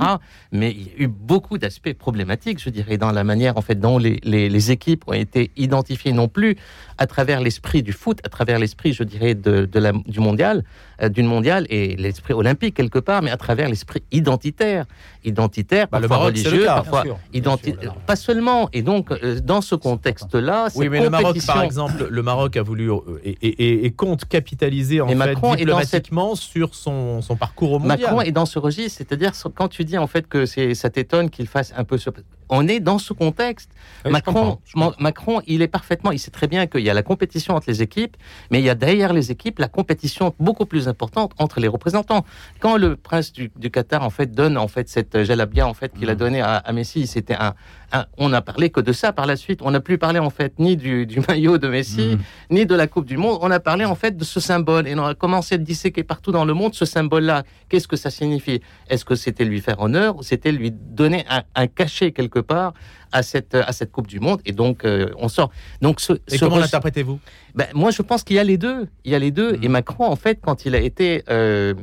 [0.51, 3.75] Mais il y a eu beaucoup d'aspects problématiques, je dirais, dans la manière en fait
[3.79, 6.55] dont les, les, les équipes ont été identifiées, non plus
[6.97, 10.63] à travers l'esprit du foot, à travers l'esprit, je dirais, de, de la, du mondial,
[11.01, 14.85] euh, d'une mondiale et l'esprit olympique quelque part, mais à travers l'esprit identitaire,
[15.25, 16.75] identitaire, Bah, le parfois Maroc, c'est le religieux, cas.
[16.75, 18.01] parfois Bien sûr, bien identi- sûr, le Maroc.
[18.05, 18.69] pas seulement.
[18.73, 22.57] Et donc, euh, dans ce contexte-là, Oui, cette mais le Maroc, par exemple, le Maroc
[22.57, 26.35] a voulu euh, et, et- et- et compte capitaliser en Et fait Macron dans diplomatiquement
[26.35, 27.79] sur son, son parcours au.
[27.79, 31.47] Macron est dans ce registre, c'est-à-dire quand tu dis en fait que ça t'étonne qu'il
[31.47, 32.09] fasse un peu ce...
[32.49, 33.69] On est dans ce contexte.
[33.73, 36.81] Oui, je Macron, comprends, je Ma- Macron, il est parfaitement, il sait très bien qu'il
[36.81, 38.15] y a la compétition entre les équipes,
[38.51, 42.25] mais il y a derrière les équipes la compétition beaucoup plus importante entre les représentants.
[42.59, 45.93] Quand le prince du, du Qatar en fait donne en fait cette jalabia en fait
[45.93, 46.17] qu'il a Mm.
[46.17, 47.53] donné à, à Messi, c'était un,
[47.91, 49.59] un- on n'a parlé que de ça par la suite.
[49.61, 52.19] On n'a plus parlé en fait ni du, du maillot de Messi, Mm.
[52.51, 53.39] ni de la Coupe du Monde.
[53.41, 56.31] On a parlé en fait de ce symbole et on a commencé à disséquer partout
[56.31, 57.43] dans le monde ce symbole-là.
[57.69, 58.61] Qu'est-ce que ça signifie?
[58.89, 62.73] Est-ce que c'était lui faire honneur ou c'était lui donner un, un cachet quelque part
[63.11, 65.51] à cette, à cette Coupe du Monde Et donc, euh, on sort.
[65.81, 67.19] Donc, ce, Et ce comment l'interprétez-vous
[67.55, 68.87] ben, moi, je pense qu'il y a les deux.
[69.03, 69.53] Il y a les deux.
[69.53, 69.63] Mhm.
[69.63, 71.73] Et Macron, en fait, quand il a été euh,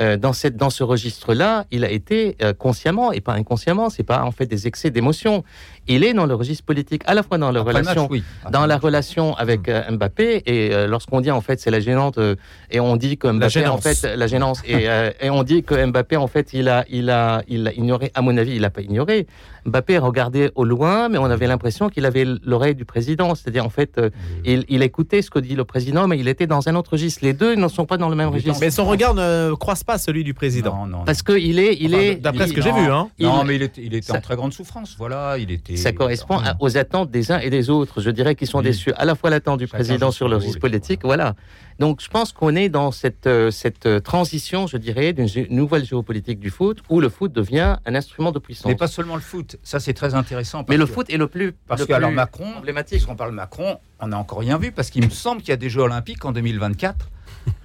[0.00, 3.90] euh, dans, cette, dans ce registre-là, il a été consciemment et pas inconsciemment.
[3.90, 5.44] C'est pas en fait des excès d'émotion.
[5.88, 8.22] Il est dans le registre politique, à la fois dans le match, relation oui.
[8.50, 12.18] dans la relation avec euh, Mbappé et euh, lorsqu'on dit en fait c'est la gênante
[12.18, 12.36] euh,
[12.70, 15.74] et on dit que Mbappé en fait la gênance et, euh, et on dit que
[15.86, 18.70] Mbappé en fait il a il a il a ignoré à mon avis il a
[18.70, 19.26] pas ignoré
[19.66, 23.70] Mbappé regardait au loin mais on avait l'impression qu'il avait l'oreille du président c'est-à-dire en
[23.70, 24.10] fait euh,
[24.44, 27.24] il, il écoutait ce que dit le président mais il était dans un autre registre
[27.24, 29.98] les deux ne sont pas dans le même registre Mais son regard ne croise pas
[29.98, 30.86] celui du président.
[30.86, 32.82] Non, non, parce que il est il Enfin, est D'après ce que j'ai non.
[32.84, 33.08] vu, hein.
[33.20, 34.94] non, il- mais il était, il était ça- en très grande souffrance.
[34.98, 35.76] Voilà, il était.
[35.78, 38.00] Ça correspond à- aux attentes des uns et des autres.
[38.00, 38.64] Je dirais qu'ils sont Oui.
[38.64, 40.60] déçus à la fois l'attente du Chacun président sur son le rôle, registre oui.
[40.70, 41.34] politique, voilà.
[41.78, 45.84] Donc je pense qu'on est dans cette, euh, cette euh, transition, je dirais, d'une nouvelle
[45.84, 48.66] géopolitique du foot, où le foot devient un instrument de puissance.
[48.66, 49.56] Mais pas seulement le foot.
[49.62, 50.64] Ça, c'est très intéressant.
[50.68, 52.98] Mais le que- foot est le plus, Parce le que alors plus Macron, emblématique.
[52.98, 55.56] puisqu'on parle Macron, on n'a encore rien vu parce qu'il me semble qu'il y a
[55.56, 57.08] des Jeux Olympiques en 2024.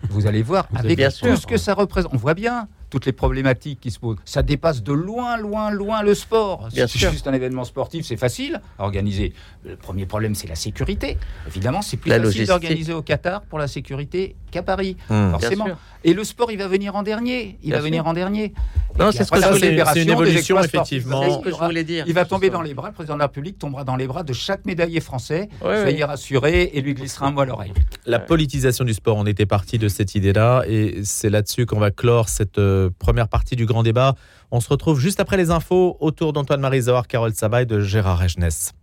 [0.09, 1.37] Vous allez voir Vous avec bien tout sûr.
[1.37, 2.13] ce que ça représente.
[2.13, 4.17] On voit bien toutes les problématiques qui se posent.
[4.23, 6.69] Ça dépasse de loin, loin, loin le sport.
[6.71, 9.33] Bien c'est juste un événement sportif, c'est facile à organiser.
[9.65, 11.17] Le premier problème, c'est la sécurité.
[11.47, 14.95] Évidemment, c'est plus La facile d'organiser au Qatar pour la sécurité qu'à Paris.
[15.09, 15.31] Hmm.
[15.31, 15.65] Forcément.
[16.03, 17.57] Et le sport, il va venir en dernier.
[17.63, 17.85] Il Bien va sûr.
[17.85, 18.53] venir en dernier.
[18.99, 21.23] Non, c'est ce que c'est une des évolution, effectivement.
[21.23, 22.03] C'est ce que je voulais dire.
[22.07, 24.21] Il va tomber dans les bras, le président de la République tombera dans les bras
[24.21, 26.03] de chaque médaillé français, Ouais, soyez ouais.
[26.03, 27.73] rassurés, et lui glissera un mot à l'oreille.
[28.05, 31.89] La politisation du sport, on était parti de cette idée-là et c'est là-dessus qu'on va
[31.89, 34.15] clore cette euh, première partie du grand débat.
[34.51, 38.19] On se retrouve juste après les infos autour d'Antoine Marizor, Carole Sabat et de Gérard
[38.19, 38.73] Regenès.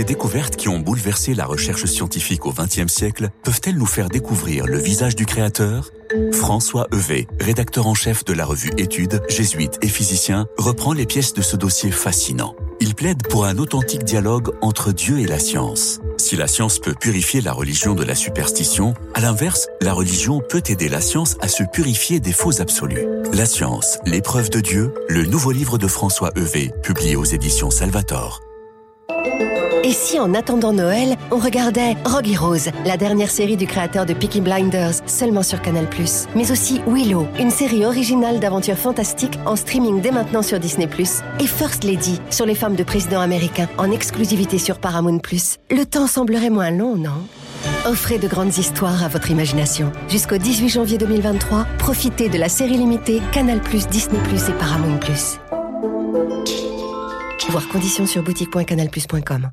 [0.00, 4.64] Les découvertes qui ont bouleversé la recherche scientifique au XXe siècle peuvent-elles nous faire découvrir
[4.64, 5.90] le visage du créateur?
[6.32, 11.34] François Evé, rédacteur en chef de la revue Études, jésuite et physicien, reprend les pièces
[11.34, 12.56] de ce dossier fascinant.
[12.80, 16.00] Il plaide pour un authentique dialogue entre Dieu et la science.
[16.16, 20.62] Si la science peut purifier la religion de la superstition, à l'inverse, la religion peut
[20.66, 23.04] aider la science à se purifier des faux absolus.
[23.34, 28.40] La science, l'épreuve de Dieu, le nouveau livre de François Evé, publié aux éditions Salvator.
[29.90, 34.14] Et si en attendant Noël, on regardait Rogue Rose, la dernière série du créateur de
[34.14, 35.88] Peaky Blinders, seulement sur Canal+.
[36.36, 40.88] Mais aussi Willow, une série originale d'aventures fantastiques en streaming dès maintenant sur Disney+.
[41.40, 45.20] Et First Lady, sur les femmes de présidents américains, en exclusivité sur Paramount+.
[45.72, 47.26] Le temps semblerait moins long, non?
[47.84, 49.90] Offrez de grandes histoires à votre imagination.
[50.08, 53.58] Jusqu'au 18 janvier 2023, profitez de la série limitée Canal+,
[53.90, 55.00] Disney+, et Paramount+.
[57.48, 59.50] Voir conditions sur boutique.canalplus.com.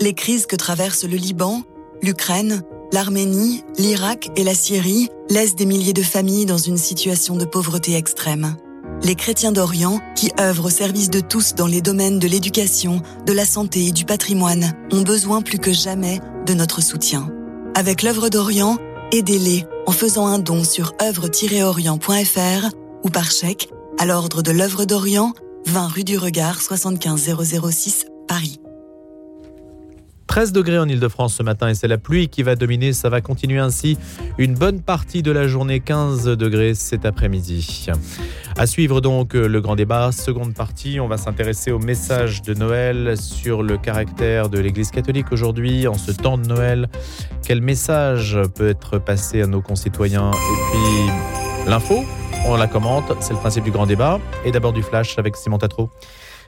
[0.00, 1.62] Les crises que traversent le Liban,
[2.02, 7.44] l'Ukraine l'Arménie, l'Irak et la Syrie laissent des milliers de familles dans une situation de
[7.44, 8.56] pauvreté extrême.
[9.02, 13.32] Les chrétiens d'Orient, qui œuvrent au service de tous dans les domaines de l'éducation, de
[13.32, 17.30] la santé et du patrimoine, ont besoin plus que jamais de notre soutien.
[17.74, 18.76] Avec l'œuvre d'Orient,
[19.12, 25.32] aidez-les en faisant un don sur œuvre-orient.fr ou par chèque à l'ordre de l'œuvre d'Orient,
[25.66, 28.60] 20 rue du Regard 75006 Paris.
[30.30, 32.92] 13 degrés en Ile-de-France ce matin et c'est la pluie qui va dominer.
[32.92, 33.98] Ça va continuer ainsi
[34.38, 35.80] une bonne partie de la journée.
[35.80, 37.88] 15 degrés cet après-midi.
[38.56, 40.12] À suivre donc le grand débat.
[40.12, 45.32] Seconde partie, on va s'intéresser au message de Noël sur le caractère de l'Église catholique
[45.32, 46.88] aujourd'hui, en ce temps de Noël.
[47.44, 50.30] Quel message peut être passé à nos concitoyens?
[50.30, 52.04] Et puis l'info,
[52.46, 53.12] on la commente.
[53.18, 54.20] C'est le principe du grand débat.
[54.44, 55.90] Et d'abord du flash avec Simon Tatro.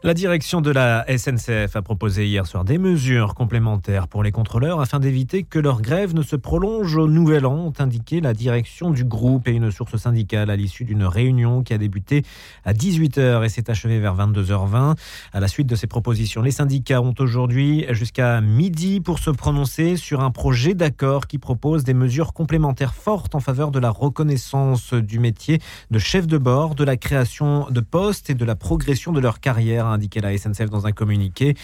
[0.04, 4.80] La direction de la SNCF a proposé hier soir des mesures complémentaires pour les contrôleurs
[4.80, 8.90] afin d'éviter que leur grève ne se prolonge au nouvel an, ont indiqué la direction
[8.90, 12.24] du groupe et une source syndicale à l'issue d'une réunion qui a débuté
[12.64, 14.96] à 18h et s'est achevée vers 22h20.
[15.32, 19.96] À la suite de ces propositions, les syndicats ont aujourd'hui jusqu'à midi pour se prononcer
[19.96, 24.94] sur un projet d'accord qui propose des mesures complémentaires fortes en faveur de la reconnaissance
[24.94, 25.60] du métier
[25.92, 29.38] de chef de bord, de la création de postes et de la progression de leur
[29.38, 31.54] carrière indiqué la SNCF dans un communiqué.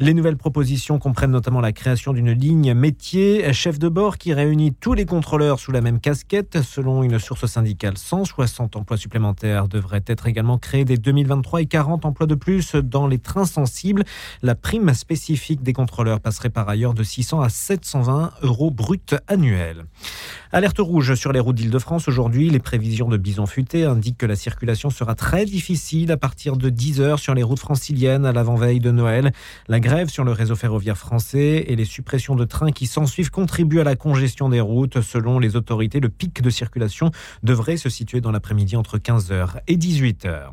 [0.00, 4.72] Les nouvelles propositions comprennent notamment la création d'une ligne métier chef de bord qui réunit
[4.72, 6.62] tous les contrôleurs sous la même casquette.
[6.62, 12.04] Selon une source syndicale, 160 emplois supplémentaires devraient être également créés dès 2023 et 40
[12.04, 14.04] emplois de plus dans les trains sensibles.
[14.40, 19.84] La prime spécifique des contrôleurs passerait par ailleurs de 600 à 720 euros bruts annuels.
[20.52, 22.50] Alerte rouge sur les routes d'Île-de-France aujourd'hui.
[22.50, 26.70] Les prévisions de Bison Futé indiquent que la circulation sera très difficile à partir de
[26.70, 29.32] 10 heures sur les routes franciliennes à l'avant-veille de Noël.
[29.88, 33.84] Grève sur le réseau ferroviaire français et les suppressions de trains qui s'ensuivent contribuent à
[33.84, 35.00] la congestion des routes.
[35.00, 37.10] Selon les autorités, le pic de circulation
[37.42, 40.50] devrait se situer dans l'après-midi entre 15h et 18h.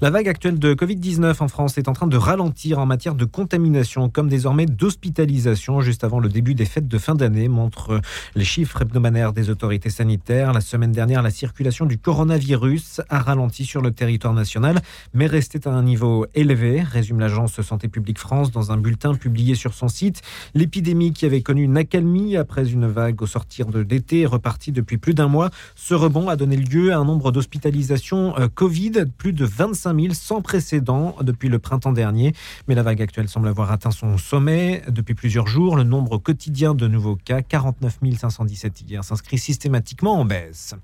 [0.00, 3.24] La vague actuelle de Covid-19 en France est en train de ralentir en matière de
[3.24, 8.00] contamination, comme désormais d'hospitalisation, juste avant le début des fêtes de fin d'année, montrent
[8.34, 10.52] les chiffres hebdomadaires des autorités sanitaires.
[10.52, 14.80] La semaine dernière, la circulation du coronavirus a ralenti sur le territoire national,
[15.14, 19.54] mais restait à un niveau élevé, résume l'agence Santé publique France dans un bulletin publié
[19.54, 20.22] sur son site.
[20.54, 24.72] L'épidémie qui avait connu une accalmie après une vague au sortir de l'été est repartie
[24.72, 25.50] depuis plus d'un mois.
[25.74, 30.14] Ce rebond a donné lieu à un nombre d'hospitalisations euh, Covid, plus de 25 000
[30.14, 32.34] sans précédent depuis le printemps dernier.
[32.68, 34.82] Mais la vague actuelle semble avoir atteint son sommet.
[34.88, 40.24] Depuis plusieurs jours, le nombre quotidien de nouveaux cas, 49 517 hier, s'inscrit systématiquement en
[40.24, 40.74] baisse.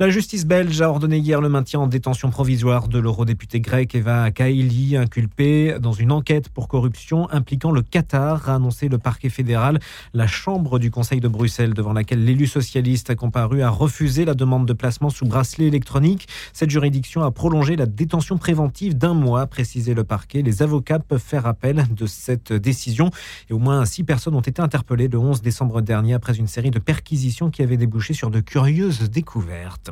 [0.00, 4.30] La justice belge a ordonné hier le maintien en détention provisoire de l'eurodéputé grec Eva
[4.30, 9.78] Kaili, inculpé dans une enquête pour corruption impliquant le Qatar, a annoncé le parquet fédéral.
[10.14, 14.32] La chambre du Conseil de Bruxelles, devant laquelle l'élu socialiste a comparu, a refusé la
[14.32, 16.28] demande de placement sous bracelet électronique.
[16.54, 20.40] Cette juridiction a prolongé la détention préventive d'un mois, précisé le parquet.
[20.40, 23.10] Les avocats peuvent faire appel de cette décision
[23.50, 26.70] et au moins six personnes ont été interpellées le 11 décembre dernier après une série
[26.70, 29.89] de perquisitions qui avaient débouché sur de curieuses découvertes.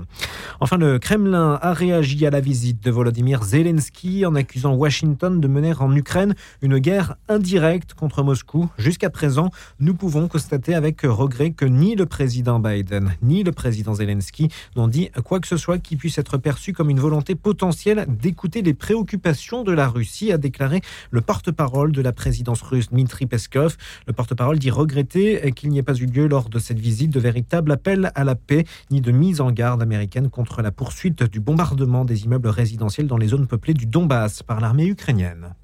[0.61, 5.49] Enfin, le Kremlin a réagi à la visite de Volodymyr Zelensky en accusant Washington de
[5.49, 8.69] mener en Ukraine une guerre indirecte contre Moscou.
[8.79, 13.95] Jusqu'à présent, nous pouvons constater avec regret que ni le président Biden ni le président
[13.95, 18.07] Zelensky n'ont dit quoi que ce soit qui puisse être perçu comme une volonté potentielle
[18.09, 20.81] d'écouter les préoccupations de la Russie, a déclaré
[21.11, 23.77] le porte-parole de la présidence russe Dmitry Peskov.
[24.07, 27.21] Le porte-parole dit regretter qu'il n'y ait pas eu lieu lors de cette visite de
[27.21, 31.41] véritable appel à la paix ni de mise en garde américaine contre la poursuite du
[31.41, 35.55] bombardement des immeubles résidentiels dans les zones peuplées du Donbass par l'armée ukrainienne.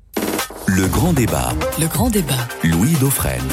[0.66, 1.52] Le grand débat.
[1.78, 2.48] Le grand débat.
[2.62, 3.44] Louis Dauphren.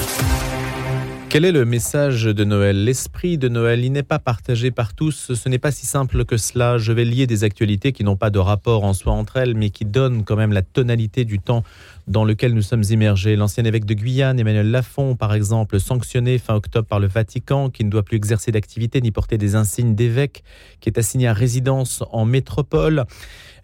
[1.31, 2.83] Quel est le message de Noël?
[2.83, 5.33] L'esprit de Noël, il n'est pas partagé par tous.
[5.33, 6.77] Ce n'est pas si simple que cela.
[6.77, 9.69] Je vais lier des actualités qui n'ont pas de rapport en soi entre elles, mais
[9.69, 11.63] qui donnent quand même la tonalité du temps
[12.05, 13.37] dans lequel nous sommes immergés.
[13.37, 17.85] L'ancien évêque de Guyane, Emmanuel Lafont, par exemple, sanctionné fin octobre par le Vatican, qui
[17.85, 20.43] ne doit plus exercer d'activité ni porter des insignes d'évêque,
[20.81, 23.05] qui est assigné à résidence en métropole.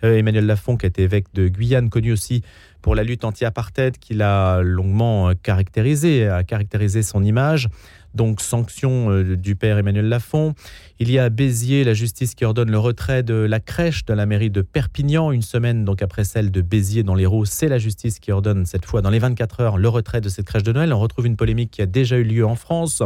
[0.04, 2.44] Euh, Emmanuel Lafont, qui été évêque de Guyane, connu aussi
[2.82, 7.70] pour la lutte anti-apartheid, qu'il a longuement caractérisé, a caractérisé son image.
[8.18, 10.56] Donc sanction euh, du père Emmanuel Lafont.
[11.00, 14.26] Il y a Béziers la justice qui ordonne le retrait de la crèche de la
[14.26, 17.46] mairie de Perpignan une semaine donc après celle de Béziers dans l'Hérault.
[17.46, 20.48] C'est la justice qui ordonne cette fois dans les 24 heures le retrait de cette
[20.48, 20.92] crèche de Noël.
[20.94, 23.04] On retrouve une polémique qui a déjà eu lieu en France.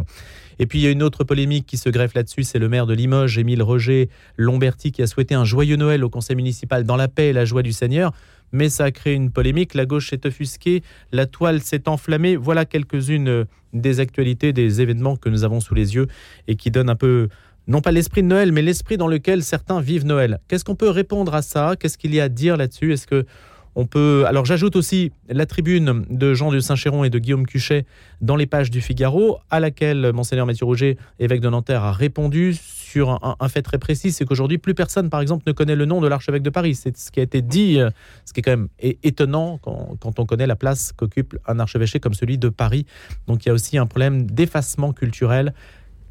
[0.61, 2.85] Et puis il y a une autre polémique qui se greffe là-dessus, c'est le maire
[2.85, 6.97] de Limoges, Émile Roger Lomberti, qui a souhaité un joyeux Noël au conseil municipal dans
[6.97, 8.13] la paix et la joie du Seigneur.
[8.51, 9.73] mais ça a créé une polémique.
[9.73, 12.35] La gauche s'est offusquée, la toile s'est enflammée.
[12.35, 16.05] Voilà quelques-unes euh, des actualités, des événements que nous avons sous les yeux
[16.47, 17.29] et qui donnent un peu,
[17.65, 20.41] non pas l'esprit de Noël, mais l'esprit dans lequel certains vivent Noël.
[20.47, 21.73] Qu'est-ce qu'on peut répondre à ça?
[21.79, 22.93] Qu'est-ce qu'il y a à dire là-dessus?
[22.93, 23.25] Est-ce que
[23.75, 24.25] on peut.
[24.27, 27.85] Alors j'ajoute aussi la tribune de Jean de Saint-Chéron et de Guillaume Cuchet
[28.19, 32.53] dans les pages du Figaro, à laquelle monseigneur Mathieu Rouget, évêque de Nanterre, a répondu
[32.91, 36.01] sur un, fait très précis, c'est qu'aujourd'hui plus personne, par exemple, ne connaît le nom
[36.01, 36.75] de l'archevêque de Paris.
[36.75, 37.89] C'est ce qui a été dit, euh,
[38.25, 42.01] ce qui est quand même étonnant quand, quand on connaît la place qu'occupe un archevêché
[42.01, 42.85] comme celui de Paris.
[43.27, 45.53] Donc il y a aussi un problème d'effacement culturel.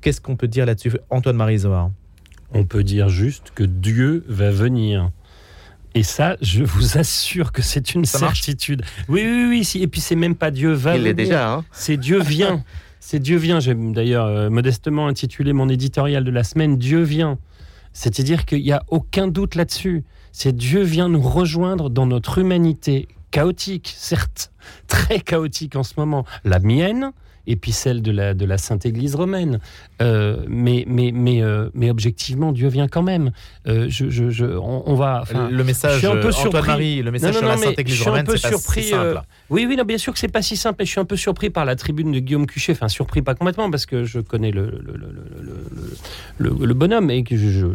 [0.01, 1.90] Qu'est-ce qu'on peut dire là-dessus, Antoine-Marie Zohar
[2.53, 5.11] On peut dire juste que Dieu va venir.
[5.94, 8.83] Et ça, je vous assure que c'est une certitude.
[9.09, 9.83] Oui, oui, oui.
[9.83, 10.96] Et puis c'est même pas Dieu va.
[10.96, 11.53] Il est déjà.
[11.53, 11.64] Hein.
[11.72, 12.62] c'est Dieu vient.
[13.00, 13.61] c'est Dieu vient.
[13.61, 17.38] J'ai d'ailleurs euh, modestement intitulé mon éditorial de la semaine Dieu vient.
[17.92, 20.05] C'est-à-dire qu'il n'y a aucun doute là-dessus.
[20.33, 24.53] C'est Dieu vient nous rejoindre dans notre humanité chaotique, certes,
[24.87, 26.24] très chaotique en ce moment.
[26.44, 27.12] La mienne,
[27.46, 29.61] et puis celle de la, de la Sainte Église romaine.
[30.03, 33.31] Euh, mais, mais, mais, euh, mais objectivement, Dieu vient quand même.
[33.66, 35.24] Euh, je, je, on, va.
[35.50, 36.66] Le message, je suis un peu surpris.
[36.66, 39.22] Marie, le message sur la Sainte Église romaine, c'est pas si simple.
[39.50, 40.83] oui, oui, non, bien sûr que c'est pas si simple.
[40.83, 42.72] Et je suis un peu surpris par la tribune de Guillaume Cuchet.
[42.72, 44.94] Enfin, surpris pas complètement parce que je connais le, le,
[46.38, 47.66] le, le bonhomme et que je,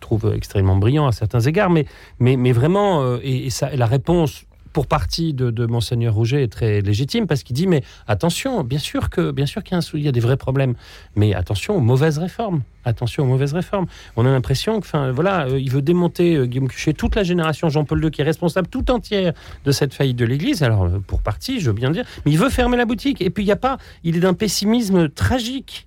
[0.00, 1.70] trouve extrêmement brillant à certains égards.
[1.70, 1.86] Mais,
[2.18, 6.80] mais, mais vraiment, et, et ça, la réponse pour partie de, monseigneur Rouget est très
[6.80, 10.20] légitime parce qu'il dit mais attention, bien sûr que bien sûr qu'il y, a des
[10.20, 10.74] vrais problèmes,
[11.16, 12.62] mais attention aux mauvaises réformes.
[12.84, 13.86] Attention aux mauvaises réformes.
[14.16, 17.22] On a l'impression que, enfin, voilà, euh, il veut démonter euh, Guillaume Cuchet, toute la
[17.22, 20.62] génération Jean-Paul II qui est responsable tout entière de cette faillite de l'Église.
[20.62, 23.20] Alors, euh, pour partie, je veux bien dire, mais il veut fermer la boutique.
[23.20, 25.86] Et puis, il n'y a pas, il est d'un pessimisme tragique.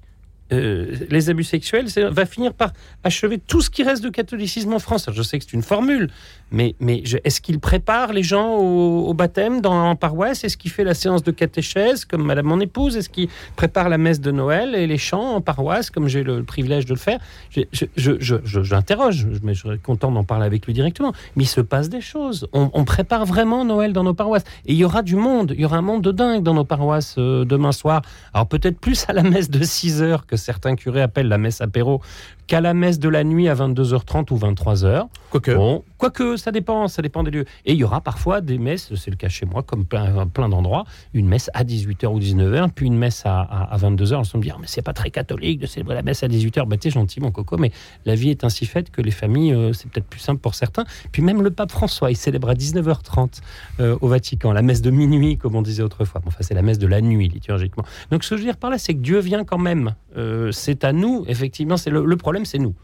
[0.51, 5.09] les abus sexuels, va finir par achever tout ce qui reste de catholicisme en France.
[5.11, 6.11] je sais que c'est une formule,
[6.53, 10.43] mais, mais est-ce qu'il prépare les gens au, baptême dans en paroisse?
[10.43, 12.95] Est-ce qu'il fait la séance de catéchèse comme Madame mon épouse?
[12.95, 16.43] Est-ce qu'il prépare la messe de Noël et les chants en paroisse comme j'ai le
[16.43, 17.19] privilège de le faire?
[17.49, 17.63] Je,
[17.95, 21.11] je, mais je serais content d'en parler avec lui directement.
[21.35, 22.47] Mais il se passe des choses.
[22.53, 24.43] On, prépare vraiment Noël dans nos paroisses.
[24.67, 25.53] Et il y aura du monde.
[25.55, 28.03] Il y aura un monde de dingue dans nos paroisses euh, demain soir.
[28.33, 31.61] Alors peut-être plus à la messe de 6 heures que certains curés appellent la messe
[31.61, 32.01] apéro
[32.47, 35.07] qu'à la messe de la nuit à 22h30 ou 23h.
[35.29, 35.51] Quoique.
[35.51, 37.45] Bon, quoique, ça dépend, ça dépend des lieux.
[37.65, 40.83] Et il y aura parfois des messes, c'est le cas chez moi, comme plein, d'endroits,
[41.13, 44.15] une messe à 18h ou 19h, puis une messe à, à, 22h.
[44.15, 46.67] On se dit, mais c'est pas très catholique de célébrer la messe à 18h.
[46.67, 47.71] Bah, t'es gentil, mon coco, mais
[48.05, 50.83] la vie est ainsi faite que les familles, euh, c'est peut-être plus simple pour certains.
[51.13, 53.39] Puis même le pape François, il célèbre à 19h30
[53.79, 56.21] euh, au Vatican, la messe de minuit, comme on disait autrefois.
[56.25, 57.85] enfin, c'est la messe de la nuit, liturgiquement.
[58.11, 59.95] Donc, ce que je veux dire par là, c'est que Dieu vient quand même.
[60.17, 62.75] Euh, c'est à nous, effectivement, c'est le problème, c'est nous.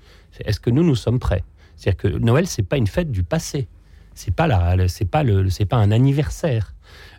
[0.46, 1.44] Est-ce que nous, nous sommes prêts?
[1.80, 3.68] C'est-à-dire que Noël, c'est pas une fête du passé.
[4.14, 6.76] C'est pas là, c'est pas le, c'est pas un anniversaire.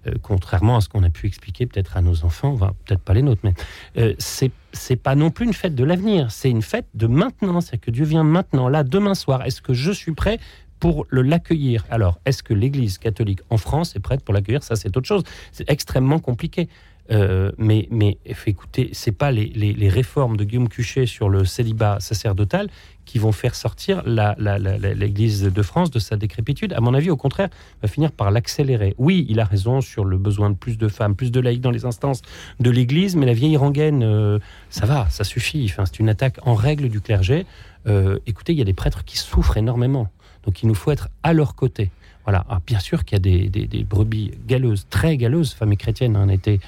[0.07, 3.23] Euh, contrairement à ce qu'on a pu expliquer peut-être à nos enfants, peut-être pas les
[3.23, 3.55] nôtres, mais
[3.97, 6.31] euh, c'est pas non plus une fête de l'avenir.
[6.31, 7.63] C'est une fête de maintenant.
[7.63, 9.45] C'est-à-dire que Dieu vient maintenant, là, demain soir.
[9.47, 10.39] Est-ce que je suis prêt
[10.79, 11.87] pour l'accueillir?
[11.91, 14.63] Alors, est-ce que l'Église catholique en France est prête pour l'accueillir?
[14.63, 15.23] Ça, c'est autre chose.
[15.53, 16.69] C'est extrêmement compliqué.
[17.11, 21.99] Euh, mais, mais écoutez, c'est pas les, les, réformes de Guillaume Cuchet sur le célibat
[21.99, 22.69] sacerdotal
[23.11, 26.73] qui vont faire sortir l'Église de France de sa décrépitude.
[26.75, 27.49] À mon avis, au contraire,
[27.83, 28.95] va finir par l'accélérer.
[28.99, 31.73] Oui, il a raison sur le besoin de plus de femmes, plus de laïcs dans
[31.73, 32.23] les instances
[32.61, 35.75] de l'Église, mais la vieille rengaine, euh, ça va, ça suffit.
[35.77, 37.47] C'est une attaque en règle du clergé.
[37.89, 40.09] Euh, écoutez, il y a des prêtres qui souffrent énormément.
[40.45, 41.91] Donc il nous faut être à leur côté.
[42.23, 42.47] Voilà.
[42.65, 46.29] bien sûr qu'il y a des, brebis galeuses, très galeuses, femmes et chrétiennes, en hein,
[46.29, 46.61] été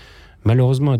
[0.44, 0.96] malheureusement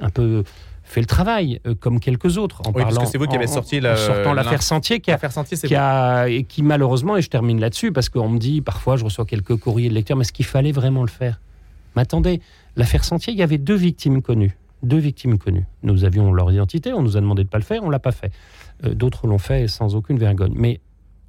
[0.00, 0.44] un peu
[0.86, 3.04] fait le travail euh, comme quelques autres en parlant.
[3.06, 6.44] c'est vous qui avez sorti la, sortant l'affaire Sentier qui a, Sentier, qui a et
[6.44, 9.88] qui malheureusement et je termine là-dessus parce qu'on me dit parfois je reçois quelques courriers
[9.88, 11.40] de lecteurs mais est-ce qu'il fallait vraiment le faire?
[11.96, 12.40] Mais attendez,
[12.76, 15.64] l'affaire Sentier, il y avait deux victimes connues, deux victimes connues.
[15.82, 18.12] Nous avions leur identité, on nous a demandé de pas le faire, on l'a pas
[18.12, 18.30] fait.
[18.84, 20.52] Euh, d'autres l'ont fait sans aucune vergogne.
[20.54, 20.80] Mais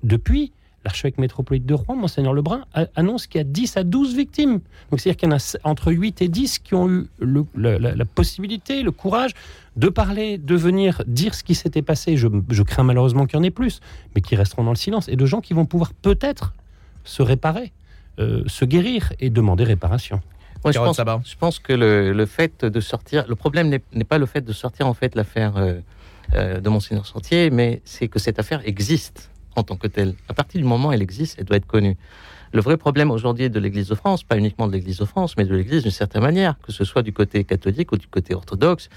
[0.04, 0.52] depuis,
[0.88, 2.63] l'archevêque métropolite de Rouen, Monseigneur Lebrun,
[2.95, 4.62] annonce qu'il y a 10 à 12 victimes.
[4.89, 7.08] Donc c'est-à-dire qu'il y en a entre 8 et 10 qui ont eu
[7.56, 9.32] la, possibilité, le courage
[9.76, 12.15] de parler, de venir dire ce qui s'était passé.
[12.15, 13.82] Je, crains malheureusement qu'il y en ait plus,
[14.15, 15.10] mais qui resteront dans le silence.
[15.10, 16.54] Et de gens qui vont pouvoir peut-être
[17.04, 17.73] se réparer,
[18.19, 20.21] euh, se guérir et demander réparation.
[20.65, 24.41] je, pense, je, pense, que le, fait de sortir, le problème n'est pas le fait
[24.41, 25.73] de sortir en fait l'affaire euh,
[26.34, 30.13] euh, de Monseigneur Sentier, mais c'est que cette affaire existe en tant que telle.
[30.30, 31.98] À partir du moment où elle existe, elle doit être connue.
[32.54, 35.43] Le vrai problème aujourd'hui de l'Église de France, pas uniquement de l'Église de France, mais
[35.43, 38.89] de l'Église d'une certaine manière, que ce soit du côté catholique ou du côté orthodoxe,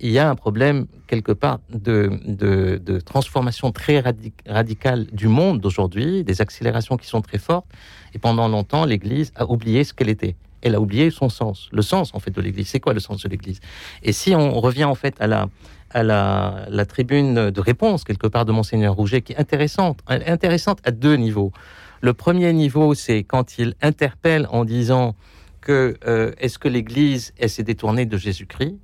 [0.00, 4.02] il y a un problème quelque part de, transformation très
[4.46, 7.66] radicale du monde d'aujourd'hui, des accélérations qui sont très fortes.
[8.14, 10.36] Et pendant longtemps, l'Église a oublié ce qu'elle était.
[10.62, 12.68] Elle a oublié son sens, le sens en fait de l'Église.
[12.68, 13.60] C'est quoi le sens de l'Église?
[14.02, 15.48] Et si on revient en fait à la
[15.94, 20.90] à la, tribune de réponse quelque part de monseigneur Rouget, qui est intéressante, intéressante à
[20.90, 21.52] deux niveaux.
[22.00, 25.14] Le premier niveau, c'est quand il interpelle en disant
[25.60, 28.76] que euh, est-ce que l'Église s'est détournée de Jésus-Christ?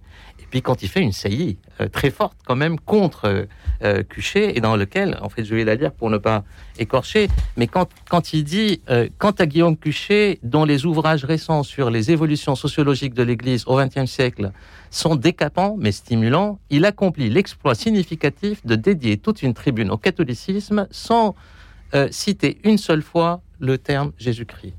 [0.51, 3.45] Puis quand il fait une saillie euh, très forte quand même contre euh,
[3.83, 4.03] euh
[4.35, 6.45] et dans lequel, en fait, je vais la lire pour ne pas
[6.79, 8.81] écorcher, mais quand, quand il dit,
[9.19, 13.77] quant à Guillaume Cuchet, dont les ouvrages récents sur les évolutions sociologiques de l'Église au
[13.77, 14.51] XXe siècle
[14.91, 20.89] sont décapants mais stimulants, il accomplit l'exploit significatif de dédier toute une tribune au catholicisme
[20.91, 21.35] sans
[22.11, 24.75] citer une seule fois le terme Jésus-Christ.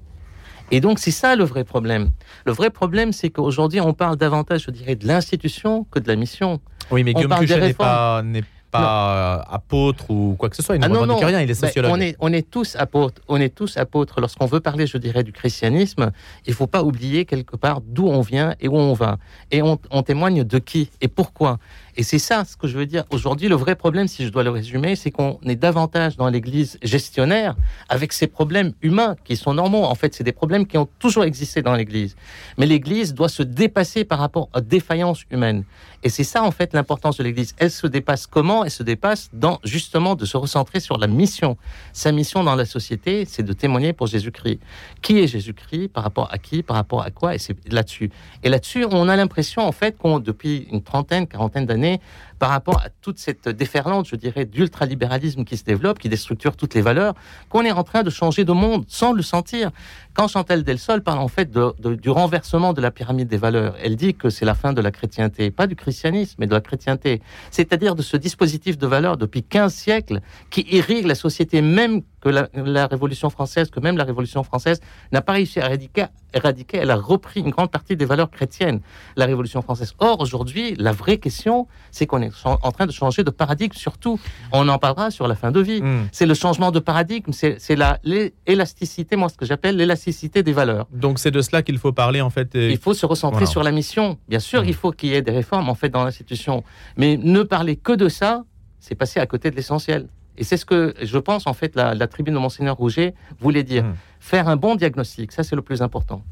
[0.71, 2.09] Et donc, c'est ça le vrai problème.
[2.45, 6.15] Le vrai problème, c'est qu'aujourd'hui, on parle davantage, je dirais, de l'institution que de la
[6.15, 6.59] mission.
[6.91, 8.23] Oui, mais Guillaume Cuchet n'est pas,
[8.71, 10.75] pas apôtre ou quoi que ce soit.
[10.75, 11.91] Il ne ah rien, il est sociologue.
[11.91, 13.21] on, est, on est tous apôtres.
[13.27, 14.21] On est tous apôtres.
[14.21, 16.11] Lorsqu'on veut parler, je dirais, du christianisme,
[16.45, 19.17] il ne faut pas oublier quelque part d'où on vient et où on va.
[19.51, 21.57] Et on, on témoigne de qui et pourquoi.
[21.99, 23.03] Et c'est ça ce que je veux dire.
[23.09, 26.79] Aujourd'hui, le vrai problème, si je dois le résumer, c'est qu'on est davantage dans l'Église
[26.81, 27.57] gestionnaire
[27.89, 29.83] avec ces problèmes humains qui sont normaux.
[29.83, 32.15] En fait, c'est des problèmes qui ont toujours existé dans l'Église.
[32.57, 35.65] Mais l'Église doit se dépasser par rapport aux défaillances humaines.
[36.01, 37.53] Et c'est ça, en fait, l'importance de l'Église.
[37.57, 38.63] Elle se dépasse comment?
[38.63, 41.57] Elle se dépasse dans, justement, de se recentrer sur la mission.
[41.91, 44.61] Sa mission dans la société, c'est de témoigner pour Jésus-Christ.
[45.01, 45.89] Qui est Jésus-Christ?
[45.89, 46.63] Par rapport à qui?
[46.63, 47.35] Par rapport à quoi?
[47.35, 48.09] Et c'est là-dessus.
[48.41, 51.97] Et là-dessus, on a l'impression, en fait, qu'on, depuis une trentaine, quarantaine d'années, Yeah.
[52.39, 56.73] Par rapport à toute cette déferlante, je dirais, d'ultralibéralisme qui se développe, qui déstructure toutes
[56.73, 57.13] les valeurs,
[57.49, 59.71] qu'on est en train de changer de monde sans le sentir.
[60.13, 64.15] Quand Chantal Delsol parle en fait du renversement de la pyramide des valeurs, elle dit
[64.15, 67.21] que c'est la fin de la chrétienté, pas du christianisme, mais de la chrétienté.
[67.51, 72.29] C'est-à-dire de ce dispositif de valeurs depuis 15 siècles qui irrigue la société, même que
[72.29, 74.79] la, Révolution française, que même la Révolution française
[75.11, 78.81] n'a pas réussi à éradiquer, éradiquer, elle a repris une grande partie des valeurs chrétiennes,
[79.15, 79.93] la Révolution française.
[79.99, 84.19] Or, aujourd'hui, la vraie question, c'est qu'on est en train de changer de paradigme, surtout.
[84.51, 85.81] On en parlera sur la fin de vie.
[85.81, 86.07] Hmm.
[86.11, 87.57] C'est le changement de paradigme, c'est
[88.03, 90.87] l'élasticité, moi, ce que j'appelle l'élasticité des valeurs.
[90.91, 92.49] Donc c'est de cela qu'il faut parler en fait.
[92.53, 94.17] Il faut se recentrer sur la mission.
[94.27, 94.73] Bien sûr, il mm.
[94.73, 96.63] faut qu'il y ait des réformes en fait dans l'institution,
[96.97, 98.43] mais ne parler que de ça,
[98.79, 100.07] c'est passer à côté de l'essentiel.
[100.37, 103.83] Et c'est ce que je pense en fait la, tribune de monseigneur Rouget voulait dire.
[103.83, 103.95] Mm.
[104.21, 106.23] Faire un bon diagnostic, ça c'est le plus important.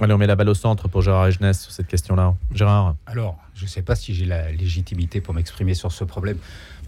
[0.00, 2.34] Allez, on met la balle au centre pour Gérard Jeunesse sur cette question-là.
[2.52, 6.36] Gérard Alors, je ne sais pas si j'ai la légitimité pour m'exprimer sur ce problème.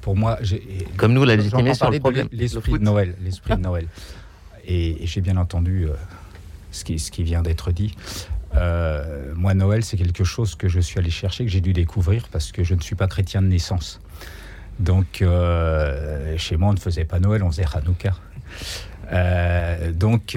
[0.02, 0.86] Pour moi, j'ai.
[0.98, 2.28] Comme nous, la légitimité sur le problème.
[2.32, 3.14] L'esprit de Noël.
[3.22, 3.86] L'esprit de Noël.
[4.66, 5.94] Et, j'ai bien entendu euh,
[6.70, 7.94] ce qui, ce qui vient d'être dit.
[8.54, 12.28] Euh, moi, Noël, c'est quelque chose que je suis allé chercher, que j'ai dû découvrir
[12.30, 14.00] parce que je ne suis pas chrétien de naissance.
[14.78, 18.14] Donc, euh, chez moi, on ne faisait pas Noël, on faisait Hanouka.
[19.12, 20.36] Euh, donc,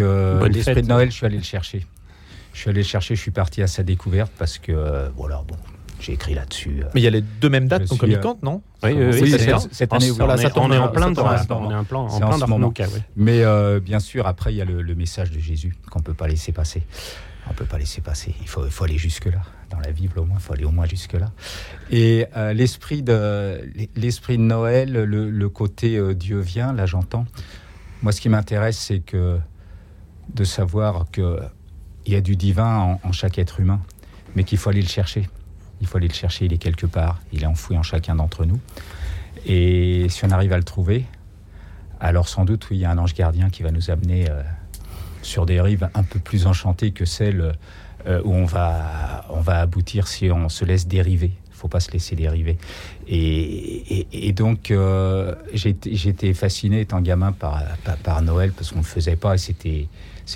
[0.49, 1.85] l'esprit de Noël, je suis allé le chercher.
[2.53, 5.55] Je suis allé le chercher, je suis parti à sa découverte parce que, voilà, bon,
[6.01, 6.83] j'ai écrit là-dessus.
[6.93, 8.63] Mais il y a les deux mêmes dates concomitantes, non?
[8.83, 9.37] Oui, oui, c'est
[9.71, 10.11] cette année.
[10.11, 11.31] on, est, on est en plein dans on
[11.71, 12.73] est en plein, en plein moment.
[13.15, 16.13] Mais euh, bien sûr, après, il y a le, message de Jésus qu'on ne peut
[16.13, 16.83] pas laisser passer.
[17.47, 18.33] On ne peut pas laisser passer.
[18.41, 19.41] Il faut, faut aller jusque-là.
[19.69, 21.31] Dans la Bible, au moins, il faut aller au moins jusque-là.
[21.91, 23.61] Et euh, l'esprit de,
[23.95, 27.25] l'esprit de Noël, le, côté euh, Dieu vient, là, j'entends.
[28.01, 29.37] Moi, ce qui m'intéresse, c'est que
[30.33, 31.05] de savoir
[32.03, 33.81] qu'il y a du divin en chaque être humain,
[34.35, 35.29] mais qu'il faut aller le chercher.
[35.81, 38.45] Il faut aller le chercher, il est quelque part, il est enfoui en chacun d'entre
[38.45, 38.59] nous.
[39.45, 41.05] Et si on arrive à le trouver,
[41.99, 44.41] alors sans doute, oui, il y a un ange gardien qui va nous amener euh,
[45.21, 47.53] sur des rives un peu plus enchantées que celles
[48.07, 51.31] euh, où on va, on va aboutir si on se laisse dériver.
[51.47, 52.57] Il ne faut pas se laisser dériver.
[53.07, 59.37] Et, donc, euh, j'étais fasciné, étant gamin, par, Noël, parce qu'on ne le faisait pas,
[59.37, 59.87] c'était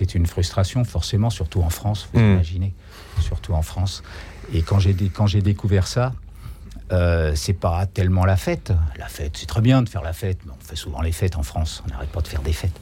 [0.01, 2.33] une frustration, forcément, surtout en France, vous mmh.
[2.33, 2.73] imaginez,
[3.21, 4.03] surtout en France.
[4.53, 6.13] Et quand j'ai quand j'ai découvert ça,
[6.91, 8.71] euh, c'est pas tellement la fête.
[8.97, 11.35] La fête, c'est très bien de faire la fête, mais on fait souvent les fêtes
[11.35, 11.83] en France.
[11.85, 12.79] On n'arrête pas de faire des fêtes.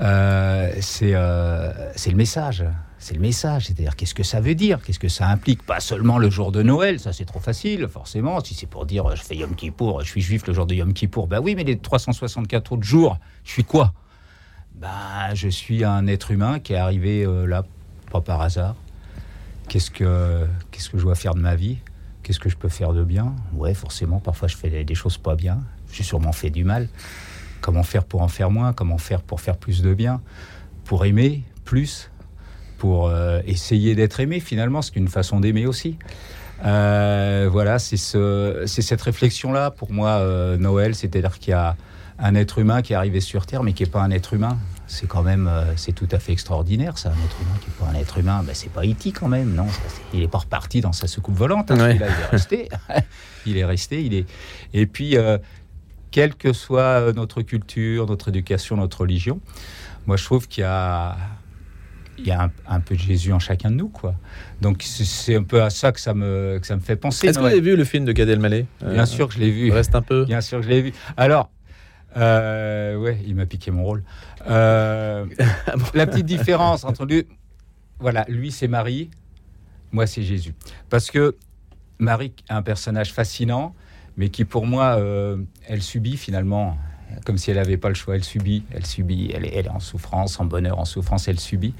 [0.00, 0.72] Euh,
[1.02, 2.64] euh, c'est le message.
[2.98, 3.66] C'est le message.
[3.66, 4.80] C'est-à-dire, qu'est-ce que ça veut dire?
[4.82, 5.66] Qu'est-ce que ça implique?
[5.66, 8.42] Pas seulement le jour de Noël, ça c'est trop facile, forcément.
[8.42, 10.92] Si c'est pour dire, je fais Yom Kippour, je suis juif le jour de Yom
[10.92, 13.92] Kippour, bah oui, mais les 364 autres jours, je suis quoi?
[14.74, 17.64] Bah, je suis un être humain qui est arrivé là,
[18.10, 18.74] pas par hasard
[19.68, 21.78] Qu'est-ce que, qu'est-ce que je dois faire de ma vie?
[22.22, 23.34] Qu'est-ce que je peux faire de bien?
[23.54, 25.60] Ouais, forcément, parfois je fais des choses pas bien.
[25.92, 26.88] J'ai sûrement fait du mal.
[27.60, 28.72] Comment faire pour en faire moins?
[28.72, 30.20] Comment faire pour faire plus de bien?
[30.84, 32.10] Pour aimer plus?
[32.78, 35.98] Pour euh, essayer d'être aimé, finalement, c'est une façon d'aimer aussi.
[36.64, 41.76] Euh, voilà, c'est ce, c'est cette réflexion-là pour moi, euh, Noël, c'est-à-dire qu'il y a
[42.18, 44.58] un être humain qui est arrivé sur Terre, mais qui n'est pas un être humain.
[44.86, 47.76] C'est quand même, euh, c'est tout à fait extraordinaire, ça, un être humain qui n'est
[47.92, 48.42] pas un être humain.
[48.46, 49.12] Ben, c'est pas E.T.
[49.12, 49.66] quand même, non
[50.12, 51.70] Il est pas reparti dans sa soucoupe volante.
[51.70, 51.96] hein, Ouais.
[51.96, 52.68] il est resté.
[53.46, 54.04] il est resté.
[54.04, 54.26] Il est.
[54.74, 55.38] Et puis, euh,
[56.10, 59.40] quelle que soit euh, notre culture, notre éducation, notre religion,
[60.06, 61.16] moi, je trouve qu'il y a
[62.16, 64.14] il y a un, un peu de Jésus en chacun de nous, quoi.
[64.60, 67.26] Donc c'est- un peu à ça que ça me, que ça me fait penser.
[67.26, 68.66] Est-ce que vous avez vu le film de Gad Elmaleh?
[68.84, 69.72] Euh, Bien sûr que je l'ai vu.
[69.72, 70.24] Reste un peu.
[70.24, 70.92] Bien sûr que je l'ai vu.
[71.16, 71.50] Alors,
[72.16, 74.04] euh, ouais, il m'a piqué mon rôle.
[74.48, 75.26] Euh,
[75.94, 77.26] la petite différence entre lui,
[77.98, 79.10] voilà, lui c'est Marie,
[79.92, 80.54] moi c'est Jésus.
[80.90, 81.36] Parce que
[81.98, 83.74] Marie est un personnage fascinant,
[84.16, 86.76] mais qui pour moi, euh, elle subit finalement,
[87.24, 89.70] comme si elle n'avait pas le choix, elle subit, elle subit, elle est, elle est
[89.70, 91.74] en souffrance, en bonheur, en souffrance, elle subit.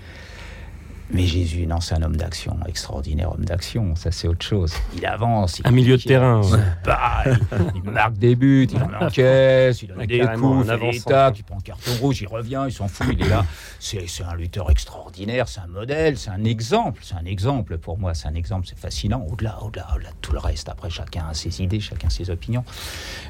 [1.11, 4.73] Mais Jésus, non, c'est un homme d'action, extraordinaire homme d'action, ça c'est autre chose.
[4.97, 6.63] Il avance, il Un milieu de terrain, il se ouais.
[6.85, 7.39] bat, il,
[7.85, 11.61] il marque des buts, il en encaisse, il donne des coups, il fait il prend
[11.61, 13.45] carton rouge, il revient, il s'en fout, il est là.
[13.79, 17.99] C'est c'est un lutteur extraordinaire, c'est un modèle, c'est un exemple, c'est un exemple pour
[17.99, 19.27] moi, c'est un exemple, c'est fascinant.
[19.31, 22.65] Au-delà, au-delà, au-delà de tout le reste, après chacun a ses idées, chacun ses opinions.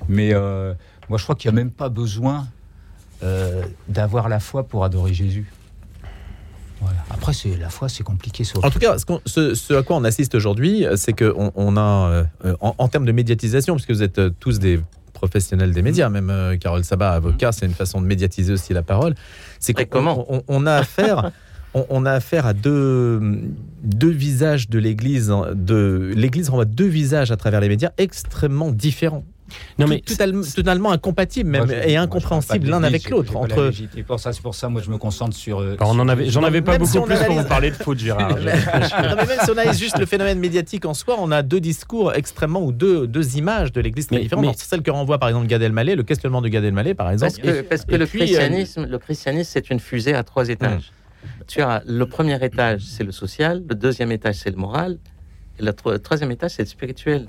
[0.08, 0.74] Mais euh,
[1.08, 2.46] moi je crois qu'il n'y a même pas besoin
[3.24, 5.50] euh, d'avoir la foi pour adorer Jésus.
[6.80, 6.96] Voilà.
[7.10, 8.44] Après, c'est la foi, c'est compliqué.
[8.62, 11.76] En tout cas, ce, qu'on- ce- ce à quoi on assiste aujourd'hui, c'est qu'on on
[11.76, 14.80] a, euh, euh, en, en termes de médiatisation, puisque vous êtes euh, tous des
[15.12, 18.82] professionnels des médias, même euh, Carole Sabat, avocat, c'est une façon de médiatiser aussi la
[18.82, 19.14] parole.
[19.60, 21.30] C'est comment on, on a affaire,
[21.74, 23.20] on, on a affaire à deux,
[23.82, 25.30] deux visages de l'Église.
[25.30, 29.24] hein, De l'Église renvoie deux visages à travers les médias extrêmement différents.
[29.78, 33.32] Non, mais Tout- totalement, totalement incompatibles même, Moi, et incompréhensibles l'un avec l'autre.
[33.34, 33.72] la Entre
[34.06, 35.60] pour ça, c'est pour ça, moi, je me concentre sur.
[35.60, 37.48] euh, Enfin, on en avait, j'en avais pas beaucoup si on plus pour analyse- vous
[37.48, 38.30] parler de foot, Gérard.
[38.30, 41.60] Non, mais même si on analyse juste le phénomène médiatique en soi, on a deux
[41.60, 44.46] discours extrêmement ou deux, deux images de l'Église très différentes.
[44.46, 47.10] mais- C'est celle que renvoie par exemple Gad Elmaleh, le questionnement de Gad Elmaleh par
[47.10, 47.32] exemple.
[47.42, 50.48] Parce que, parce que le, puis, euh, christianisme, le christianisme, c'est une fusée à trois
[50.48, 50.90] étages.
[51.46, 54.98] Tu as le premier étage, c'est le social, le deuxième étage, c'est le moral,
[55.58, 57.28] et le tro- troisième étage, c'est le spirituel.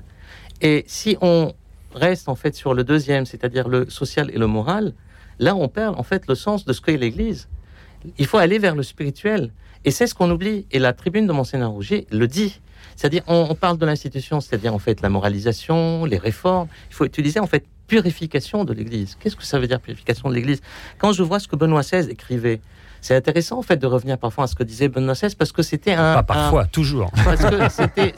[0.62, 1.52] Et si on
[1.96, 4.94] reste en fait sur le deuxième, c'est-à-dire le social et le moral,
[5.38, 7.48] là, on perd en fait le sens de ce qu'est l'Église.
[8.18, 9.50] Il faut aller vers le spirituel.
[9.84, 10.66] Et c'est ce qu'on oublie.
[10.70, 12.60] Et la tribune de Monseigneur Rouget le dit.
[12.94, 16.68] C'est-à-dire, on, on parle de l'institution, c'est-à-dire en fait la moralisation, les réformes.
[16.90, 19.16] Il faut utiliser en fait purification de l'Église.
[19.20, 20.60] Qu'est-ce que ça veut dire purification de l'Église?
[20.98, 22.60] Quand je vois ce que Benoît XVI écrivait,
[23.00, 25.62] c'est intéressant en fait de revenir parfois à ce que disait Benoît XVI parce que
[25.62, 27.10] c'était un Pas un- parfois, toujours.
[27.24, 28.12] parce que c'était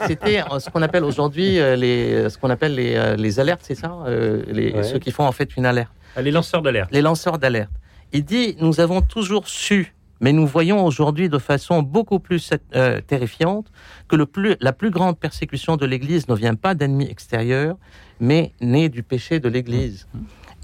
[0.59, 3.93] ce qu'on appelle aujourd'hui euh, les ce qu'on appelle les, euh, les alertes, c'est ça,
[4.07, 4.83] euh, les, Ouais.
[4.83, 6.89] ceux qui font en fait une alerte Les lanceurs d'alerte.
[6.91, 7.71] les lanceurs d'alerte.
[8.13, 12.99] Il dit Nous avons toujours su, mais nous voyons aujourd'hui de façon beaucoup plus euh,
[13.01, 13.67] terrifiante
[14.07, 17.77] que le plus, la plus grande persécution de l'Église ne vient pas d'ennemis extérieurs,
[18.19, 20.07] mais née du péché de l'Église.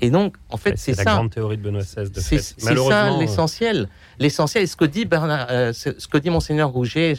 [0.01, 1.13] Et donc, en fait, c'est la ça.
[1.15, 2.09] grande théorie de Benoît XVI.
[2.11, 3.87] De C'est ça l'essentiel.
[4.19, 7.15] L'essentiel, et ce que dit Bernard, euh, ce que dit Monseigneur Rouget,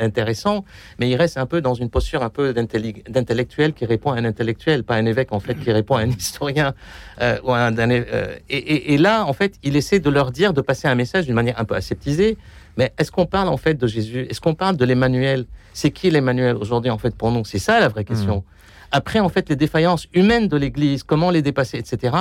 [0.00, 0.64] intéressant,
[0.98, 4.24] mais il reste un peu dans une posture un peu d'intellectuel qui répond à un
[4.24, 6.74] intellectuel, pas un évêque en fait qui répond à un historien.
[7.22, 10.32] euh, ou à un, euh, et, et- et là, en fait, il essaie de leur
[10.32, 12.36] dire, de passer un message d'une manière un peu aseptisée.
[12.76, 14.26] Mais est-ce qu'on parle en fait de Jésus?
[14.28, 15.46] Est-ce qu'on parle de l'Emmanuel?
[15.72, 17.44] C'est qui l'Emmanuel aujourd'hui en fait pour nous?
[17.46, 18.44] C'est ça la vraie question.
[18.92, 22.16] Après, en fait, les défaillances humaines de l'Église, comment les dépasser, etc.,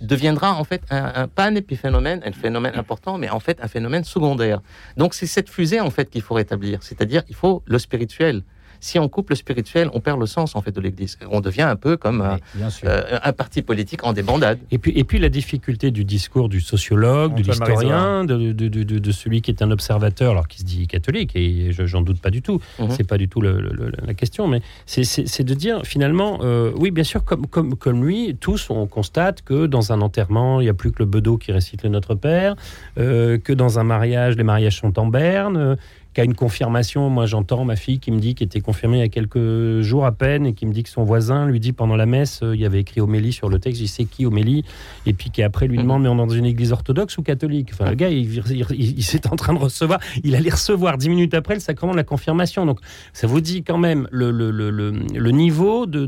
[0.00, 4.04] deviendra en fait un, un- un épiphénomène, un phénomène important, mais en fait un phénomène
[4.04, 4.60] secondaire.
[4.96, 8.42] Donc c'est cette fusée en fait qu'il faut rétablir, c'est-à-dire il faut le spirituel.
[8.80, 11.18] Si on coupe le spirituel, on perd le sens en fait de l'Église.
[11.30, 12.88] On devient un peu comme un, sûr.
[12.88, 14.58] euh, un parti politique en débandade.
[14.70, 18.68] Et puis, et puis la difficulté du discours du sociologue, de Antoine l'historien, de, de,
[18.68, 21.86] de, de- de celui qui est un observateur, alors qui se dit catholique, et je-
[21.86, 22.90] j'en doute pas du tout, Mhm.
[22.90, 26.90] c'est pas du tout le- le- la question, mais c'est- de dire finalement, euh, oui,
[26.90, 30.70] bien sûr, comme, comme, comme lui, tous on constate que dans un enterrement, il n'y
[30.70, 32.54] a plus que le bedeau qui récite le Notre Père,
[32.98, 35.76] euh, que dans un mariage, les mariages sont en berne.
[36.18, 39.04] Qu'à une confirmation, moi j'entends ma fille qui me dit, qui était confirmée il y
[39.04, 41.94] a quelques jours à peine, et qui me dit que son voisin lui dit pendant
[41.94, 44.26] la messe, euh, il y avait écrit Homélie sur le texte, je dis c'est qui
[44.26, 44.64] Homélie?
[45.06, 45.82] Et puis qui après lui Mhm.
[45.84, 47.68] demande, mais on est dans une église orthodoxe ou catholique?
[47.72, 50.98] Enfin, le gars, il, il, il- il s'est en train de recevoir, il allait recevoir
[50.98, 52.66] dix minutes après le sacrement de la confirmation.
[52.66, 52.80] Donc
[53.12, 56.04] ça vous dit quand même le, le, le, le, le niveau de,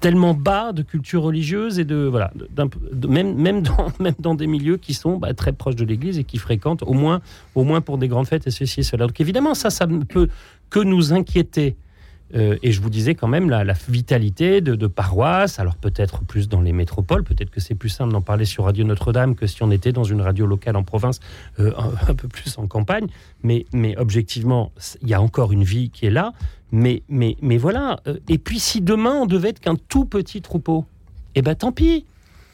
[0.00, 4.46] tellement bas de culture religieuse et de voilà de- même même dans même dans des
[4.46, 7.20] milieux qui sont bah, très proches de l'Église et qui fréquentent au moins
[7.54, 9.06] au moins pour des grandes fêtes et ceci et cela.
[9.06, 10.28] Donc évidemment ça ça ne peut
[10.70, 11.76] que nous inquiéter
[12.34, 16.46] Euh, et je vous disais quand même la, vitalité de, de paroisses, alors peut-être plus
[16.46, 19.62] dans les métropoles, peut-être que c'est plus simple d'en parler sur Radio Notre-Dame que si
[19.62, 21.20] on était dans une radio locale en province,
[21.58, 23.06] euh, un, un peu plus en campagne.
[23.42, 26.32] Mais, mais objectivement, il y a encore une vie qui est là.
[26.70, 28.00] Mais, mais, mais voilà.
[28.06, 30.84] Euh, Et puis si demain on devait être qu'un tout petit troupeau,
[31.34, 32.04] eh ben tant pis.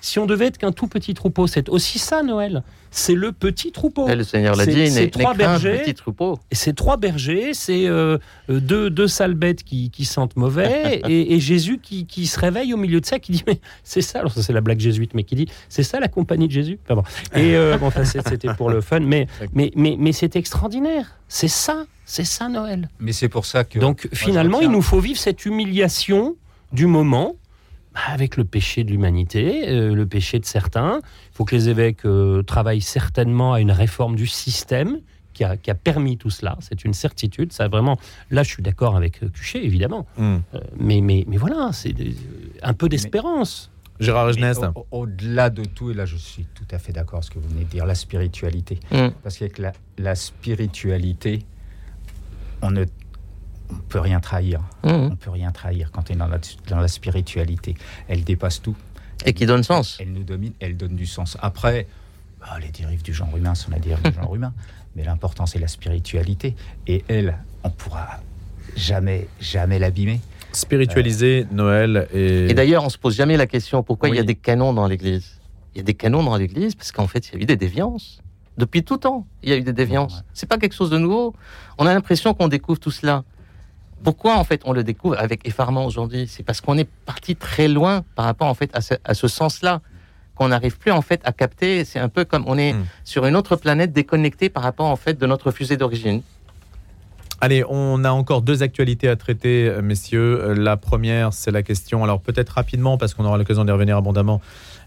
[0.04, 2.62] Si on devait être qu'un tout petit troupeau, c'est aussi ça Noël.
[2.90, 4.06] C'est le petit troupeau.
[4.06, 5.78] Et le Seigneur l'a dit, c'est trois bergers.
[5.78, 6.38] petit troupeau.
[6.50, 8.18] Et c'est trois bergers, c'est euh,
[8.50, 12.38] euh, deux, deux sales bêtes qui, qui sentent mauvais, et, et Jésus qui, qui se
[12.38, 14.18] réveille au milieu de ça, qui dit mais c'est ça.
[14.18, 16.78] Alors ça c'est la blague jésuite, mais qui dit c'est ça la compagnie de Jésus?
[16.84, 17.38] Enfin, bon.
[17.40, 21.18] Et euh, bon, c'est- c'était pour le fun, mais mais mais, mais c'est extraordinaire.
[21.28, 22.90] C'est ça, c'est ça Noël.
[23.00, 23.78] Mais c'est pour ça que.
[23.78, 26.36] Donc finalement, il nous faut vivre cette humiliation
[26.74, 27.36] du moment
[27.94, 31.00] avec le péché de l'humanité, euh, le péché de certains.
[31.32, 34.98] Il faut que les évêques euh, travaillent certainement à une réforme du système
[35.32, 36.56] qui a, qui a permis tout cela.
[36.60, 37.52] C'est une certitude.
[37.52, 37.96] Ça vraiment.
[38.30, 40.06] Là, je suis d'accord avec euh, Cuchet, évidemment.
[40.18, 40.38] Euh,
[40.78, 42.16] mais, mais, mais voilà, c'est des-
[42.62, 43.70] un peu d'espérance.
[44.00, 44.26] Gérard
[44.74, 47.38] au- Au-delà de tout, et là je suis tout à fait d'accord avec ce que
[47.38, 48.80] vous venez de dire, la spiritualité.
[48.90, 49.08] Mm.
[49.22, 51.44] Parce qu'avec la, la spiritualité,
[52.60, 52.84] on ne
[53.74, 54.60] on peut rien trahir.
[54.84, 55.10] Mhm.
[55.12, 57.74] On peut rien trahir quand on est dans la, dans la spiritualité.
[58.08, 58.76] Elle dépasse tout.
[59.24, 59.98] Et qui donne sens.
[60.00, 61.36] Elle nous domine, elle donne du sens.
[61.40, 61.86] Après,
[62.40, 64.52] bah, les dérives du genre humain sont les dérives du genre humain.
[64.96, 66.54] Mais l'important, c'est la spiritualité.
[66.86, 68.20] Et elle, on pourra
[68.76, 70.20] jamais, jamais l'abîmer.
[70.52, 72.50] Spiritualiser Noël et.
[72.50, 74.86] Et d'ailleurs, on se pose jamais la question pourquoi il y a des canons dans
[74.86, 75.40] l'Église?
[75.74, 77.56] Il y a des canons dans l'Église parce qu'en fait, il y a eu des
[77.56, 78.20] déviances.
[78.56, 80.18] Depuis tout temps, il y a eu des déviances.
[80.18, 80.22] Ouais.
[80.32, 81.34] C'est pas quelque chose de nouveau.
[81.76, 83.24] On a l'impression qu'on découvre tout cela.
[84.04, 86.26] Pourquoi en fait on le découvre avec effarement aujourd'hui?
[86.28, 89.26] C'est parce qu'on est parti très loin par rapport en fait à ce, à ce
[89.28, 89.80] sens-là
[90.36, 91.84] qu'on n'arrive plus en fait à capter.
[91.84, 92.84] C'est un peu comme on est Hmm.
[93.04, 96.22] sur une autre planète déconnectée par rapport en fait de notre fusée d'origine.
[97.40, 100.40] Allez, on a encore deux actualités à traiter, euh, messieurs.
[100.42, 103.96] Euh, La première, c'est la question, alors peut-être rapidement, parce qu'on aura l'occasion d'y revenir
[103.98, 104.40] abondamment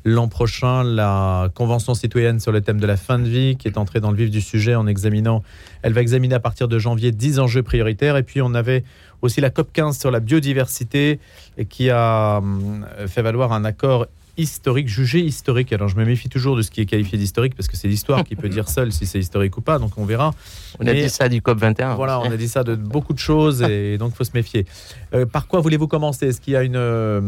[0.06, 3.78] l'an prochain, la Convention citoyenne sur le thème de la fin de vie, qui est
[3.78, 5.44] entrée dans le vif du sujet en examinant,
[5.82, 8.16] elle va examiner à partir de janvier 10 enjeux prioritaires.
[8.18, 8.84] Et puis on avait
[9.22, 11.20] aussi la COP 15 sur la biodiversité,
[11.58, 14.08] et qui a hum, fait valoir un accord
[14.38, 15.74] historique, jugé historique.
[15.74, 18.24] Alors je me méfie toujours de ce qui est qualifié d'historique, parce que c'est l'histoire
[18.24, 20.34] qui peut dire seule si c'est historique ou pas, donc on verra.
[20.80, 21.96] On a dit ça du COP 21.
[21.96, 24.66] Voilà, on a dit ça de beaucoup de choses et donc il faut se méfier.
[25.14, 26.28] Euh, par quoi voulez-vous commencer?
[26.28, 27.22] Est-ce qu'il y a une euh,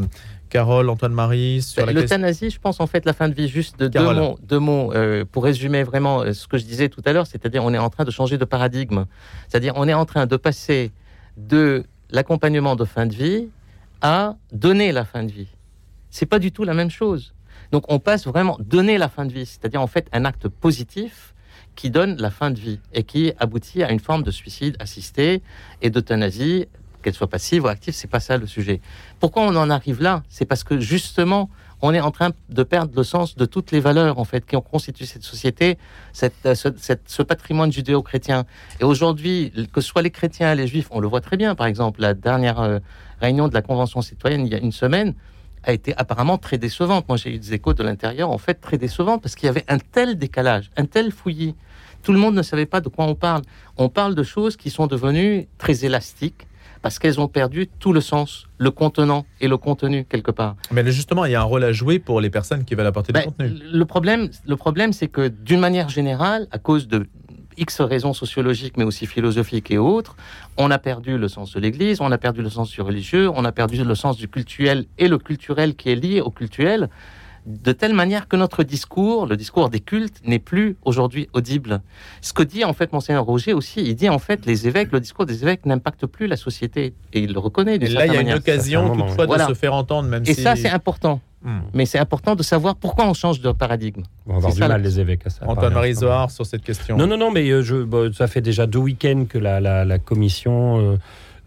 [0.50, 2.02] Carole, Antoine-Marie sur la question?
[2.02, 4.16] L'euthanasie, je pense en fait la fin de vie, juste de deux Carole.
[4.16, 7.28] mots, deux mots euh, pour résumer vraiment euh, ce que je disais tout à l'heure,
[7.28, 9.06] c'est-à-dire on est en train de changer de paradigme.
[9.48, 10.92] C'est-à-dire on est en train de passer
[11.38, 13.50] de l'accompagnement de fin de vie
[14.02, 15.50] à donner la fin de vie.
[16.10, 17.34] C'est pas du tout la même chose.
[17.72, 21.34] Donc on passe vraiment donner la fin de vie, c'est-à-dire en fait un acte positif
[21.76, 25.42] qui donne la fin de vie et qui aboutit à une forme de suicide assisté
[25.82, 26.68] et d'euthanasie,
[27.02, 28.82] qu'elle soit passive ou active, c'est pas ça le sujet.
[29.20, 30.24] Pourquoi on en arrive là?
[30.28, 31.50] C'est parce que justement,
[31.82, 34.56] on est en train de perdre le sens de toutes les valeurs en fait qui
[34.56, 35.78] ont constitué cette société,
[36.14, 38.46] cette, euh, ce, patrimoine judéo-chrétien.
[38.80, 41.56] Et aujourd'hui, que ce soit les chrétiens, les juifs, on le voit très bien.
[41.56, 42.80] Par exemple, la dernière euh,
[43.22, 45.14] réunion de la Convention citoyenne il y a une semaine
[45.64, 47.08] a été apparemment très décevante.
[47.08, 49.66] Moi, j'ai eu des échos de l'intérieur, en fait, très décevantes parce qu'il y avait
[49.68, 51.56] un tel décalage, un tel fouillis.
[52.02, 53.42] Tout le monde ne savait pas de quoi on parle.
[53.78, 56.48] On parle de choses qui sont devenues très élastiques
[56.82, 60.56] parce qu'elles ont perdu tout le sens, le contenant et le contenu quelque part.
[60.72, 63.12] Mais justement, il y a un rôle à jouer pour les personnes qui veulent apporter
[63.14, 63.52] Ben, du contenu.
[63.72, 67.08] le problème, le problème, c'est que d'une manière générale, à cause de
[67.58, 70.16] X raisons sociologiques, mais aussi philosophiques et autres,
[70.56, 73.44] on a perdu le sens de l'Église, on a perdu le sens du religieux, on
[73.44, 76.90] a perdu le sens du cultuel et le culturel qui est lié au cultuel,
[77.50, 81.82] de telle manière que notre discours, le discours des cultes, n'est plus aujourd'hui audible.
[82.22, 85.00] Ce que dit en fait Monseigneur Roger aussi, il dit en fait les évêques, le
[85.00, 88.18] discours des évêques n'impacte plus la société, et il le reconnaît Et là, il y
[88.18, 89.46] a une occasion toutefois Voilà.
[89.48, 90.42] de se faire entendre, même Et si...
[90.44, 91.20] ça, c'est important.
[91.42, 91.60] Hmm.
[91.74, 94.04] Mais c'est important de savoir pourquoi on change de paradigme.
[94.28, 95.48] On va avoir du ça, mal, les évêques, à ça.
[95.48, 96.98] Antoine-Marie Par Zohar sur cette question.
[96.98, 99.86] Non, non, non, mais euh, je, bon, ça fait déjà deux week-ends que la, la-
[99.86, 100.98] la commission euh,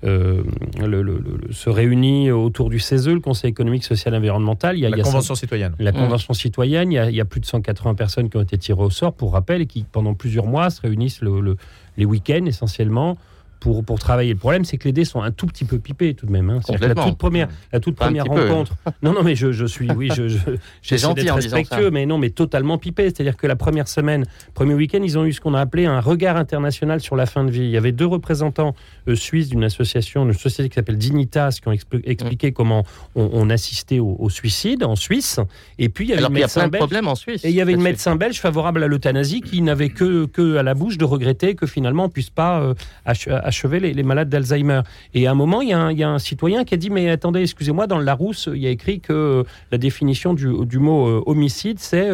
[0.05, 0.43] euh,
[0.81, 4.77] le- le- le- se réunit autour du CESE, le Conseil économique, social et environnemental.
[4.77, 5.75] Il y a, la il y a Convention citoyenne.
[5.79, 5.95] la Mm.
[5.95, 8.59] Convention citoyenne, il y, a, il y a plus de 180 personnes qui ont été
[8.59, 11.57] tirées au sort, pour rappel, et qui, pendant plusieurs mois, se réunissent le- le-
[11.97, 13.17] les week-ends essentiellement
[13.63, 14.33] pour, pour travailler.
[14.33, 16.51] Le problème, c'est que les dés sont un tout petit peu pipés tout de même.
[16.51, 16.61] hein.
[16.81, 18.49] La toute première, la toute Pas un première petit peu.
[18.49, 18.73] rencontre.
[19.03, 20.39] Non, non, mais je, je suis, oui, je, je,
[21.15, 23.05] d'être respectueux, mais non, mais totalement pipé.
[23.05, 26.01] C'est-à-dire que la première semaine, premier week-end, ils ont eu ce qu'on a appelé un
[26.01, 27.61] regard international sur la fin de vie.
[27.63, 28.75] Il y avait deux représentants
[29.09, 32.53] euh, suisses d'une association, d'une société qui s'appelle Dignitas, qui ont expli- expliqué Mm.
[32.55, 32.85] comment
[33.15, 35.39] on, on assistait au, au suicide en Suisse.
[35.79, 36.85] Et puis il y avait Alors une médecin belge.
[37.07, 37.45] en Suisse.
[37.45, 40.63] Et il y avait une médecin belge favorable à l'euthanasie qui n'avait que, que à
[40.63, 44.83] la bouche de regretter que finalement on puisse pas euh, ach- achever les, malades d'Alzheimer.
[45.15, 47.87] Et à un moment, il y, a un, citoyen qui a dit Mais attendez, excusez-moi,
[47.87, 52.11] dans le Larousse, il y a écrit que la définition du, mot homicide, c'est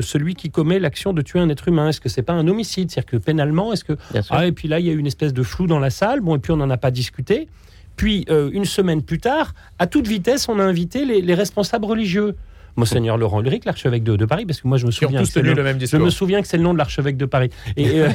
[0.00, 1.88] celui qui commet l'action de tuer un être humain.
[1.88, 2.90] Est-ce que c'est pas un homicide?
[2.90, 3.94] C'est-à-dire que pénalement, est-ce que.
[4.30, 6.20] Ah, et puis là, il y a eu une espèce de flou dans la salle.
[6.20, 7.48] Bon, et puis on n'en a pas discuté.
[7.96, 12.34] Puis, une semaine plus tard, à toute vitesse, on a invité les responsables religieux.
[12.76, 15.78] Monseigneur Laurent Ulrich, l'archevêque de, Paris, parce que moi je me souviens, que le, même
[15.80, 17.50] je me souviens que c'est le nom de l'archevêque de Paris.
[17.76, 18.08] Et, euh,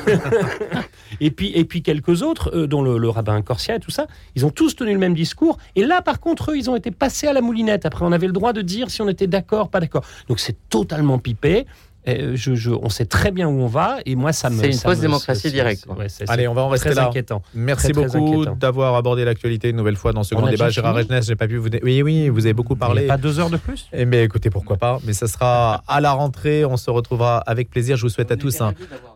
[1.21, 4.45] et, puis, et puis quelques autres, euh, dont le, rabbin Corsia et tout ça, ils
[4.45, 5.57] ont tous tenu le même discours.
[5.75, 7.85] Et là, par contre, eux, ils ont été passés à la moulinette.
[7.85, 10.03] Après, on avait le droit de dire si on était d'accord, pas d'accord.
[10.27, 11.65] Donc c'est totalement pipé.
[12.07, 14.59] Euh, je, on sait très bien où on va et moi ça me.
[14.59, 15.85] C'est une fausse démocratie directe.
[16.27, 17.07] Allez, on va en rester là.
[17.07, 17.41] Inquiétant.
[17.53, 20.69] Merci beaucoup d'avoir abordé l'actualité une nouvelle fois dans ce grand débat.
[20.69, 21.69] Gérard Regenès, j'ai pas pu vous.
[21.83, 23.07] Oui, oui, vous avez beaucoup parlé.
[23.07, 24.99] Pas deux heures de plus Eh bien, écoutez, pourquoi pas.
[25.05, 26.65] Mais ça sera à la rentrée.
[26.65, 27.97] On se retrouvera avec plaisir.
[27.97, 28.61] Je vous souhaite à tous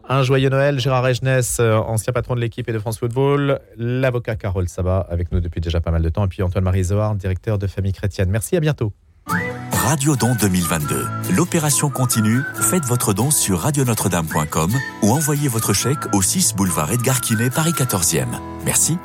[0.09, 0.79] un, joyeux Noël.
[0.79, 3.59] Gérard Regenès, euh, ancien patron de l'équipe et de France Football.
[3.77, 6.25] L'avocat Carole Sabat avec nous depuis déjà pas mal de temps.
[6.25, 8.29] Et puis Antoine-Marie Zohar, directeur de Famille Chrétienne.
[8.29, 8.93] Merci, à bientôt.
[9.71, 11.05] Radio Don 2022.
[11.35, 12.41] L'opération continue.
[12.55, 14.71] Faites votre don sur radionotre-dame.com
[15.01, 18.27] ou envoyez votre chèque au 6 boulevard Edgar Quinet, Paris 14e.
[18.65, 18.97] Merci